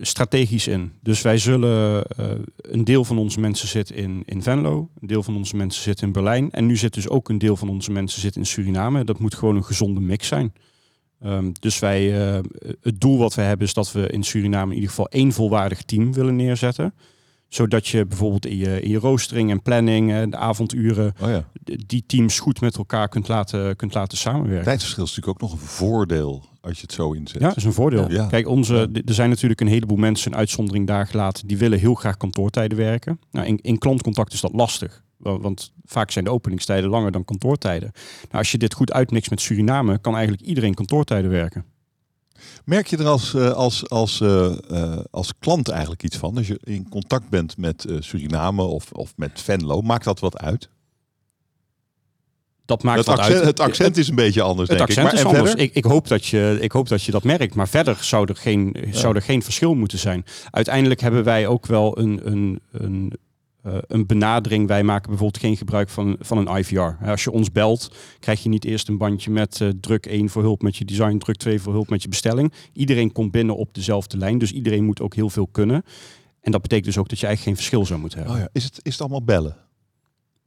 strategisch 0.00 0.66
in. 0.66 0.92
Dus 1.02 1.22
wij 1.22 1.38
zullen 1.38 2.06
uh, 2.20 2.30
een 2.56 2.84
deel 2.84 3.04
van 3.04 3.18
onze 3.18 3.40
mensen 3.40 3.68
zit 3.68 3.90
in, 3.90 4.22
in 4.24 4.42
Venlo, 4.42 4.88
een 5.00 5.06
deel 5.06 5.22
van 5.22 5.36
onze 5.36 5.56
mensen 5.56 5.82
zit 5.82 6.02
in 6.02 6.12
Berlijn. 6.12 6.50
En 6.50 6.66
nu 6.66 6.76
zit 6.76 6.94
dus 6.94 7.08
ook 7.08 7.28
een 7.28 7.38
deel 7.38 7.56
van 7.56 7.68
onze 7.68 7.90
mensen 7.90 8.20
zit 8.20 8.36
in 8.36 8.46
Suriname. 8.46 9.04
Dat 9.04 9.18
moet 9.18 9.34
gewoon 9.34 9.56
een 9.56 9.64
gezonde 9.64 10.00
mix 10.00 10.26
zijn. 10.26 10.52
Um, 11.24 11.52
dus 11.60 11.78
wij, 11.78 12.32
uh, 12.34 12.38
het 12.82 13.00
doel 13.00 13.18
wat 13.18 13.34
we 13.34 13.42
hebben 13.42 13.66
is 13.66 13.74
dat 13.74 13.92
we 13.92 14.08
in 14.08 14.22
Suriname 14.22 14.68
in 14.68 14.74
ieder 14.74 14.88
geval 14.88 15.08
één 15.08 15.32
volwaardig 15.32 15.82
team 15.82 16.12
willen 16.12 16.36
neerzetten 16.36 16.94
zodat 17.50 17.88
je 17.88 18.06
bijvoorbeeld 18.06 18.46
in 18.46 18.56
je, 18.56 18.80
in 18.80 18.90
je 18.90 18.98
roostering 18.98 19.50
en 19.50 19.62
planning, 19.62 20.30
de 20.30 20.36
avonduren, 20.36 21.14
oh 21.22 21.28
ja. 21.28 21.44
die 21.86 22.04
teams 22.06 22.38
goed 22.38 22.60
met 22.60 22.76
elkaar 22.76 23.08
kunt 23.08 23.28
laten, 23.28 23.76
kunt 23.76 23.94
laten 23.94 24.18
samenwerken. 24.18 24.64
Tijdverschil 24.64 25.04
is 25.04 25.16
natuurlijk 25.16 25.42
ook 25.42 25.50
nog 25.50 25.60
een 25.60 25.66
voordeel 25.66 26.44
als 26.60 26.76
je 26.76 26.82
het 26.82 26.92
zo 26.92 27.12
inzet. 27.12 27.40
Ja, 27.40 27.48
dat 27.48 27.56
is 27.56 27.64
een 27.64 27.72
voordeel. 27.72 28.10
Ja. 28.10 28.26
Kijk, 28.26 28.48
onze, 28.48 28.90
er 29.04 29.14
zijn 29.14 29.28
natuurlijk 29.28 29.60
een 29.60 29.66
heleboel 29.66 29.96
mensen, 29.96 30.32
een 30.32 30.38
uitzondering 30.38 30.86
daar 30.86 31.06
gelaten, 31.06 31.46
die 31.46 31.58
willen 31.58 31.78
heel 31.78 31.94
graag 31.94 32.16
kantoortijden 32.16 32.78
werken. 32.78 33.20
Nou, 33.30 33.46
in, 33.46 33.58
in 33.62 33.78
klantcontact 33.78 34.32
is 34.32 34.40
dat 34.40 34.52
lastig. 34.52 35.02
Want 35.18 35.72
vaak 35.84 36.10
zijn 36.10 36.24
de 36.24 36.30
openingstijden 36.30 36.90
langer 36.90 37.12
dan 37.12 37.24
kantoortijden. 37.24 37.90
Nou, 38.20 38.36
als 38.38 38.52
je 38.52 38.58
dit 38.58 38.74
goed 38.74 38.92
uitmixt 38.92 39.30
met 39.30 39.40
Suriname, 39.40 39.98
kan 39.98 40.14
eigenlijk 40.14 40.42
iedereen 40.42 40.74
kantoortijden 40.74 41.30
werken. 41.30 41.64
Merk 42.64 42.86
je 42.86 42.96
er 42.96 43.06
als, 43.06 43.34
als, 43.34 43.88
als, 43.88 44.20
uh, 44.20 44.52
uh, 44.70 44.98
als 45.10 45.32
klant 45.38 45.68
eigenlijk 45.68 46.02
iets 46.02 46.16
van? 46.16 46.36
Als 46.36 46.46
je 46.46 46.60
in 46.62 46.88
contact 46.88 47.28
bent 47.28 47.56
met 47.56 47.86
Suriname 47.98 48.62
of, 48.62 48.92
of 48.92 49.12
met 49.16 49.40
Venlo, 49.40 49.80
maakt 49.82 50.04
dat 50.04 50.20
wat 50.20 50.38
uit? 50.38 50.68
Dat 52.70 52.82
maakt 52.82 52.98
het 52.98 53.06
wat 53.06 53.18
accent, 53.18 53.36
uit. 53.36 53.46
Het 53.46 53.60
accent 53.60 53.96
is 53.96 54.08
een 54.08 54.14
beetje 54.14 54.42
anders, 54.42 54.68
het 54.68 54.78
denk 54.78 54.90
accent 54.90 55.12
ik. 55.12 55.18
is 55.18 55.24
anders. 55.24 55.54
Ik, 55.54 55.74
ik, 55.74 55.84
hoop 55.84 56.08
dat 56.08 56.26
je, 56.26 56.58
ik 56.60 56.72
hoop 56.72 56.88
dat 56.88 57.02
je 57.02 57.12
dat 57.12 57.24
merkt. 57.24 57.54
Maar 57.54 57.68
verder 57.68 57.96
zou 58.00 58.26
er 58.28 58.36
geen, 58.36 58.76
ja. 58.80 58.98
zou 58.98 59.14
er 59.14 59.22
geen 59.22 59.42
verschil 59.42 59.74
moeten 59.74 59.98
zijn. 59.98 60.24
Uiteindelijk 60.50 61.00
hebben 61.00 61.24
wij 61.24 61.46
ook 61.46 61.66
wel 61.66 61.98
een, 61.98 62.20
een, 62.24 62.60
een 62.72 63.12
uh, 63.66 63.74
een 63.86 64.06
benadering. 64.06 64.66
Wij 64.66 64.82
maken 64.82 65.08
bijvoorbeeld 65.08 65.42
geen 65.42 65.56
gebruik 65.56 65.88
van, 65.88 66.16
van 66.20 66.38
een 66.38 66.56
IVR. 66.56 67.04
Als 67.04 67.24
je 67.24 67.30
ons 67.30 67.52
belt, 67.52 67.94
krijg 68.18 68.42
je 68.42 68.48
niet 68.48 68.64
eerst 68.64 68.88
een 68.88 68.98
bandje 68.98 69.30
met 69.30 69.60
uh, 69.60 69.68
druk 69.80 70.06
1 70.06 70.28
voor 70.28 70.42
hulp 70.42 70.62
met 70.62 70.76
je 70.76 70.84
design, 70.84 71.16
druk 71.18 71.36
2 71.36 71.60
voor 71.60 71.72
hulp 71.72 71.88
met 71.88 72.02
je 72.02 72.08
bestelling. 72.08 72.52
Iedereen 72.72 73.12
komt 73.12 73.30
binnen 73.30 73.56
op 73.56 73.74
dezelfde 73.74 74.16
lijn, 74.16 74.38
dus 74.38 74.52
iedereen 74.52 74.84
moet 74.84 75.00
ook 75.00 75.14
heel 75.14 75.30
veel 75.30 75.46
kunnen. 75.46 75.82
En 76.40 76.52
dat 76.52 76.62
betekent 76.62 76.86
dus 76.86 76.98
ook 76.98 77.08
dat 77.08 77.20
je 77.20 77.26
eigenlijk 77.26 77.56
geen 77.56 77.66
verschil 77.66 77.86
zou 77.86 78.00
moeten 78.00 78.18
hebben. 78.18 78.36
Oh 78.36 78.42
ja. 78.42 78.48
is, 78.52 78.64
het, 78.64 78.80
is 78.82 78.92
het 78.92 79.00
allemaal 79.00 79.24
bellen? 79.24 79.56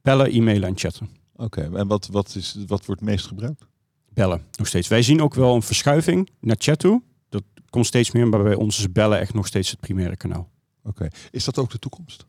Bellen, 0.02 0.32
e-mailen 0.32 0.68
en 0.68 0.78
chatten. 0.78 1.08
Oké, 1.36 1.44
okay. 1.44 1.80
en 1.80 1.86
wat, 1.86 2.08
wat, 2.12 2.34
is, 2.34 2.56
wat 2.66 2.86
wordt 2.86 3.00
het 3.00 3.10
meest 3.10 3.26
gebruikt? 3.26 3.66
Bellen, 4.12 4.42
nog 4.58 4.66
steeds. 4.66 4.88
Wij 4.88 5.02
zien 5.02 5.22
ook 5.22 5.34
wel 5.34 5.54
een 5.54 5.62
verschuiving 5.62 6.30
naar 6.40 6.56
chat 6.58 6.78
toe. 6.78 7.02
Dat 7.28 7.42
komt 7.70 7.86
steeds 7.86 8.10
meer, 8.10 8.28
maar 8.28 8.42
bij 8.42 8.54
ons 8.54 8.78
is 8.78 8.92
bellen 8.92 9.18
echt 9.18 9.34
nog 9.34 9.46
steeds 9.46 9.70
het 9.70 9.80
primaire 9.80 10.16
kanaal. 10.16 10.50
Oké, 10.78 10.88
okay. 10.88 11.10
is 11.30 11.44
dat 11.44 11.58
ook 11.58 11.70
de 11.70 11.78
toekomst? 11.78 12.26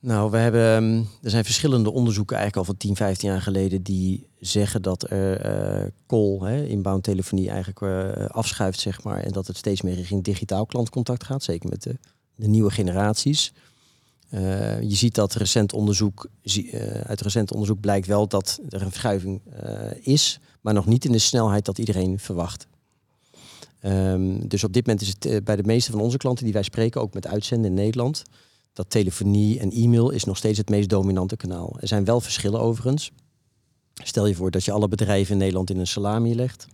Nou, 0.00 0.30
we 0.30 0.36
hebben, 0.36 1.06
er 1.22 1.30
zijn 1.30 1.44
verschillende 1.44 1.90
onderzoeken 1.90 2.36
eigenlijk 2.36 2.68
al 2.68 2.74
van 2.74 2.88
10, 2.88 2.96
15 2.96 3.28
jaar 3.28 3.42
geleden 3.42 3.82
die 3.82 4.26
zeggen 4.40 4.82
dat 4.82 5.10
er 5.10 5.82
uh, 5.82 5.86
call, 6.06 6.38
hè, 6.40 6.66
inbound 6.66 7.02
telefonie 7.02 7.50
eigenlijk 7.50 7.80
uh, 7.80 8.26
afschuift, 8.26 8.80
zeg 8.80 9.02
maar. 9.02 9.20
En 9.20 9.32
dat 9.32 9.46
het 9.46 9.56
steeds 9.56 9.82
meer 9.82 9.94
richting 9.94 10.24
digitaal 10.24 10.66
klantcontact 10.66 11.24
gaat, 11.24 11.42
zeker 11.42 11.68
met 11.68 11.82
de, 11.82 11.96
de 12.34 12.48
nieuwe 12.48 12.70
generaties. 12.70 13.52
Uh, 14.30 14.80
je 14.82 14.94
ziet 14.94 15.14
dat 15.14 15.34
recent 15.34 15.72
onderzoek, 15.72 16.28
uit 17.06 17.20
recent 17.20 17.52
onderzoek 17.52 17.80
blijkt 17.80 18.06
wel 18.06 18.28
dat 18.28 18.60
er 18.68 18.82
een 18.82 18.90
verschuiving 18.90 19.40
is, 20.00 20.40
maar 20.60 20.74
nog 20.74 20.86
niet 20.86 21.04
in 21.04 21.12
de 21.12 21.18
snelheid 21.18 21.64
dat 21.64 21.78
iedereen 21.78 22.18
verwacht. 22.18 22.66
Um, 23.82 24.48
dus 24.48 24.64
op 24.64 24.72
dit 24.72 24.86
moment 24.86 25.04
is 25.04 25.14
het 25.18 25.44
bij 25.44 25.56
de 25.56 25.62
meeste 25.62 25.90
van 25.90 26.00
onze 26.00 26.16
klanten 26.16 26.44
die 26.44 26.52
wij 26.52 26.62
spreken, 26.62 27.00
ook 27.00 27.14
met 27.14 27.26
uitzenden 27.26 27.70
in 27.70 27.76
Nederland, 27.76 28.22
dat 28.78 28.90
telefonie 28.90 29.58
en 29.58 29.70
e-mail 29.70 30.10
is 30.10 30.24
nog 30.24 30.36
steeds 30.36 30.58
het 30.58 30.68
meest 30.68 30.88
dominante 30.88 31.36
kanaal. 31.36 31.76
Er 31.80 31.88
zijn 31.88 32.04
wel 32.04 32.20
verschillen 32.20 32.60
overigens. 32.60 33.12
Stel 33.94 34.26
je 34.26 34.34
voor 34.34 34.50
dat 34.50 34.64
je 34.64 34.72
alle 34.72 34.88
bedrijven 34.88 35.32
in 35.32 35.38
Nederland 35.38 35.70
in 35.70 35.78
een 35.78 35.86
salami 35.86 36.34
legt. 36.34 36.66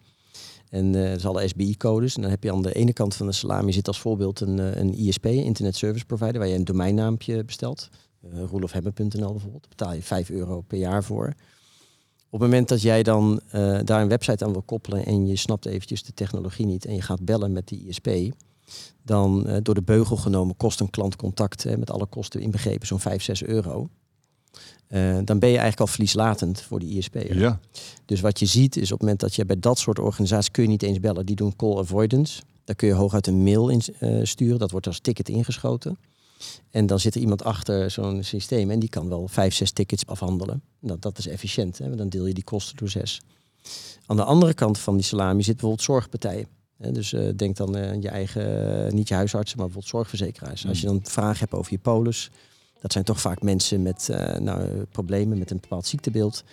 En 0.69 0.95
uh, 0.95 1.09
dat 1.09 1.19
is 1.19 1.27
alle 1.27 1.49
SBI-codes. 1.49 2.15
En 2.15 2.23
dan 2.23 2.31
heb 2.31 2.43
je 2.43 2.53
aan 2.53 2.63
de 2.63 2.73
ene 2.73 2.93
kant 2.93 3.15
van 3.15 3.27
de 3.27 3.33
salami 3.33 3.73
zit 3.73 3.87
als 3.87 4.01
voorbeeld 4.01 4.41
een, 4.41 4.59
uh, 4.59 4.75
een 4.75 4.95
ISP, 4.95 5.27
Internet 5.27 5.77
Service 5.77 6.05
Provider, 6.05 6.39
waar 6.39 6.49
je 6.49 6.55
een 6.55 6.65
domeinnaampje 6.65 7.45
bestelt. 7.45 7.89
Uh, 8.25 8.31
bijvoorbeeld. 8.31 8.73
Daar 8.73 9.69
betaal 9.69 9.93
je 9.93 10.03
5 10.03 10.31
euro 10.31 10.61
per 10.61 10.79
jaar 10.79 11.05
voor. 11.05 11.27
Op 12.31 12.41
het 12.41 12.51
moment 12.51 12.69
dat 12.69 12.83
jij 12.83 13.03
dan 13.03 13.41
uh, 13.55 13.79
daar 13.85 14.03
een 14.03 14.09
website 14.09 14.45
aan 14.45 14.53
wil 14.53 14.63
koppelen 14.63 15.07
en 15.07 15.27
je 15.27 15.37
snapt 15.37 15.67
eventjes 15.67 16.03
de 16.03 16.15
technologie 16.15 16.67
niet 16.67 16.85
en 16.85 16.95
je 16.95 17.03
gaat 17.03 17.25
bellen 17.25 17.53
met 17.53 17.69
die 17.69 17.87
ISP, 17.87 18.09
dan 19.03 19.45
uh, 19.47 19.57
door 19.63 19.75
de 19.75 19.83
beugel 19.83 20.17
genomen 20.17 20.57
kost 20.57 20.81
een 20.81 20.91
klantcontact 20.91 21.67
uh, 21.67 21.77
met 21.77 21.91
alle 21.91 22.07
kosten 22.07 22.41
inbegrepen 22.41 22.87
zo'n 22.87 23.01
5, 23.01 23.23
6 23.23 23.45
euro. 23.45 23.89
Uh, 24.89 25.19
dan 25.25 25.39
ben 25.39 25.49
je 25.49 25.59
eigenlijk 25.59 25.81
al 25.81 25.87
verlieslatend 25.87 26.61
voor 26.61 26.79
die 26.81 26.97
ISP. 26.97 27.17
Ja. 27.29 27.61
Dus 28.05 28.21
wat 28.21 28.39
je 28.39 28.47
ziet 28.47 28.77
is 28.77 28.83
op 28.83 28.91
het 28.91 29.01
moment 29.01 29.21
dat 29.21 29.35
je 29.35 29.45
bij 29.45 29.59
dat 29.59 29.79
soort 29.79 29.99
organisaties 29.99 30.51
kun 30.51 30.63
je 30.63 30.69
niet 30.69 30.83
eens 30.83 31.01
bellen. 31.01 31.27
Die 31.27 31.37
doen 31.37 31.57
call 31.57 31.79
avoidance. 31.79 32.43
Daar 32.65 32.77
kun 32.77 32.89
je 32.89 32.95
hooguit 32.95 33.27
een 33.27 33.43
mail 33.43 33.69
in 33.69 33.83
sturen. 34.27 34.59
Dat 34.59 34.71
wordt 34.71 34.87
als 34.87 35.01
ticket 35.01 35.29
ingeschoten. 35.29 35.99
En 36.71 36.87
dan 36.87 37.01
zit 37.01 37.15
er 37.15 37.21
iemand 37.21 37.45
achter 37.45 37.91
zo'n 37.91 38.23
systeem 38.23 38.71
en 38.71 38.79
die 38.79 38.89
kan 38.89 39.09
wel 39.09 39.29
vijf, 39.29 39.55
zes 39.55 39.71
tickets 39.71 40.07
afhandelen. 40.07 40.63
Nou, 40.81 40.99
dat 40.99 41.19
is 41.19 41.27
efficiënt. 41.27 41.79
Hè? 41.79 41.97
Dan 41.97 42.09
deel 42.09 42.27
je 42.27 42.35
die 42.35 42.45
kosten 42.45 42.77
door 42.77 42.89
zes. 42.89 43.21
Aan 44.07 44.17
de 44.17 44.25
andere 44.25 44.55
kant 44.55 44.79
van 44.79 44.95
die 44.95 45.05
salami 45.05 45.43
zit 45.43 45.53
bijvoorbeeld 45.53 45.83
zorgpartijen. 45.83 46.47
Dus 46.93 47.13
eh, 47.13 47.29
denk 47.37 47.57
dan 47.57 47.77
eh, 47.77 47.91
aan 47.91 48.03
je 48.03 48.09
eigen, 48.09 48.87
eh, 48.87 48.93
niet 48.93 49.09
je 49.09 49.15
huisartsen, 49.15 49.57
maar 49.59 49.67
bijvoorbeeld 49.67 49.95
zorgverzekeraars. 49.95 50.67
Als 50.67 50.81
je 50.81 50.87
dan 50.87 51.01
vragen 51.03 51.39
hebt 51.39 51.55
over 51.55 51.73
je 51.73 51.79
polis, 51.79 52.31
dat 52.85 52.93
zijn 52.93 53.05
toch 53.05 53.21
vaak 53.21 53.43
mensen 53.43 53.83
met 53.83 54.09
eh, 54.09 54.39
nou, 54.39 54.61
eh, 54.61 54.69
problemen 54.91 55.39
met 55.39 55.51
een 55.51 55.61
bepaald 55.61 55.87
ziektebeeld. 55.87 56.45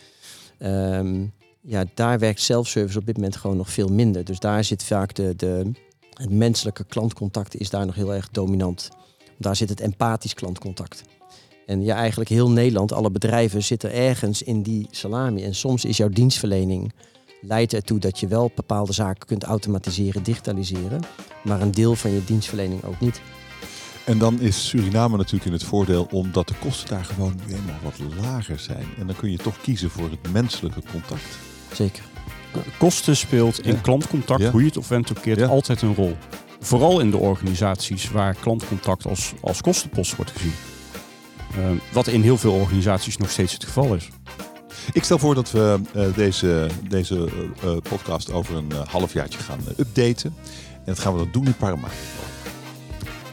Ehm, 0.58 1.26
ja, 1.62 1.86
daar 1.94 2.20
werkt 2.20 2.42
self-service 2.42 3.00
op 3.00 3.06
dit 3.06 3.16
moment 3.16 3.36
gewoon 3.36 3.58
nog 3.58 3.72
veel 3.72 3.88
minder. 3.88 4.26
Dus 4.26 4.40
daar 4.40 4.64
zit 4.64 4.84
vaak 4.84 5.14
de, 5.14 5.36
de, 5.36 5.72
het 6.14 6.30
menselijke 6.30 6.84
klantcontact 6.84 7.56
is 7.56 7.70
daar 7.70 7.86
nog 7.86 7.96
heel 7.96 8.14
erg 8.14 8.30
dominant. 8.30 8.90
Daar 9.38 9.56
zit 9.56 9.70
het 9.70 9.80
empathisch 9.80 10.34
klantcontact. 10.34 11.04
En 11.66 11.84
ja, 11.84 11.96
eigenlijk 11.96 12.30
heel 12.30 12.50
Nederland, 12.50 12.92
alle 12.92 13.12
bedrijven 13.12 13.64
zitten 13.64 13.94
ergens 13.94 14.44
in 14.44 14.62
die 14.62 14.88
salami. 14.92 15.44
En 15.44 15.56
soms 15.56 15.86
is 15.86 15.98
jouw 15.98 16.10
dienstverlening 16.10 16.94
leidt 17.42 17.74
ertoe 17.74 18.00
dat 18.00 18.20
je 18.20 18.28
wel 18.28 18.52
bepaalde 18.56 18.94
zaken 18.94 19.28
kunt 19.28 19.44
automatiseren, 19.44 20.24
digitaliseren. 20.24 21.02
Maar 21.44 21.62
een 21.62 21.72
deel 21.72 21.96
van 21.96 22.12
je 22.12 22.24
dienstverlening 22.24 22.84
ook 22.84 23.00
niet. 23.00 23.22
En 24.06 24.18
dan 24.18 24.40
is 24.40 24.68
Suriname 24.68 25.18
natuurlijk 25.18 25.46
in 25.46 25.52
het 25.52 25.64
voordeel 25.64 26.08
omdat 26.12 26.48
de 26.48 26.54
kosten 26.60 26.90
daar 26.90 27.06
gewoon 27.06 27.40
nu 27.48 27.54
eenmaal 27.56 27.80
wat 27.84 28.00
lager 28.22 28.60
zijn. 28.60 28.86
En 29.00 29.08
dan 29.08 29.16
kun 29.16 29.32
je 29.32 29.38
toch 29.38 29.62
kiezen 29.62 29.90
voor 29.90 30.10
het 30.10 30.32
menselijke 30.32 30.82
contact. 30.92 31.38
Zeker. 31.74 32.04
Kosten 32.78 33.18
speelt 33.18 33.60
in 33.66 33.74
Ja. 33.74 33.80
klantcontact, 33.82 34.42
Ja. 34.42 34.52
hoe 34.52 34.60
je 34.62 34.68
het 34.68 34.78
of 34.78 34.88
went 34.88 35.10
ook 35.18 35.22
keert, 35.22 35.40
Ja. 35.40 35.48
altijd 35.48 35.82
een 35.82 35.96
rol. 35.96 36.18
Vooral 36.60 37.00
in 37.00 37.12
de 37.12 37.18
organisaties 37.18 38.12
waar 38.12 38.36
klantcontact 38.36 39.06
als, 39.08 39.34
als 39.42 39.62
kostenpost 39.62 40.16
wordt 40.16 40.32
gezien. 40.32 40.54
Eh, 41.56 41.70
wat 41.94 42.08
in 42.08 42.22
heel 42.22 42.38
veel 42.38 42.54
organisaties 42.54 43.18
nog 43.18 43.30
steeds 43.30 43.54
het 43.54 43.64
geval 43.64 43.96
is. 43.96 44.10
Ik 44.94 45.04
stel 45.04 45.20
voor 45.20 45.36
dat 45.36 45.52
we 45.52 45.80
eh, 45.94 46.06
deze, 46.16 46.68
deze 46.90 47.16
eh, 47.16 47.72
eh, 47.72 47.78
podcast 47.90 48.32
over 48.32 48.56
een 48.56 48.70
uh, 48.72 48.80
halfjaartje 48.88 49.40
gaan 49.40 49.60
uh, 49.68 49.78
updaten. 49.78 50.36
En 50.74 50.82
dat 50.86 51.00
gaan 51.00 51.14
we 51.14 51.20
dan 51.20 51.30
doen 51.32 51.46
in 51.46 51.56
Paramaribo. 51.56 51.96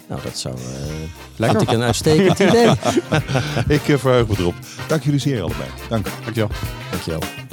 Nou, 0.09 0.23
dat 0.23 0.39
zou 0.39 0.55
uh, 0.55 1.51
vind 1.51 1.63
ik 1.63 1.71
een 1.71 1.83
uitstekend 1.83 2.39
idee. 2.39 2.71
ik 3.79 3.89
uh, 3.89 3.99
verheug 3.99 4.29
me 4.29 4.35
erop. 4.39 4.55
Dank 4.89 5.03
jullie 5.03 5.21
zeer 5.21 5.43
allebei. 5.43 5.69
Dank. 5.89 6.07
Dankjewel. 6.25 6.51
Dankjewel. 6.91 7.48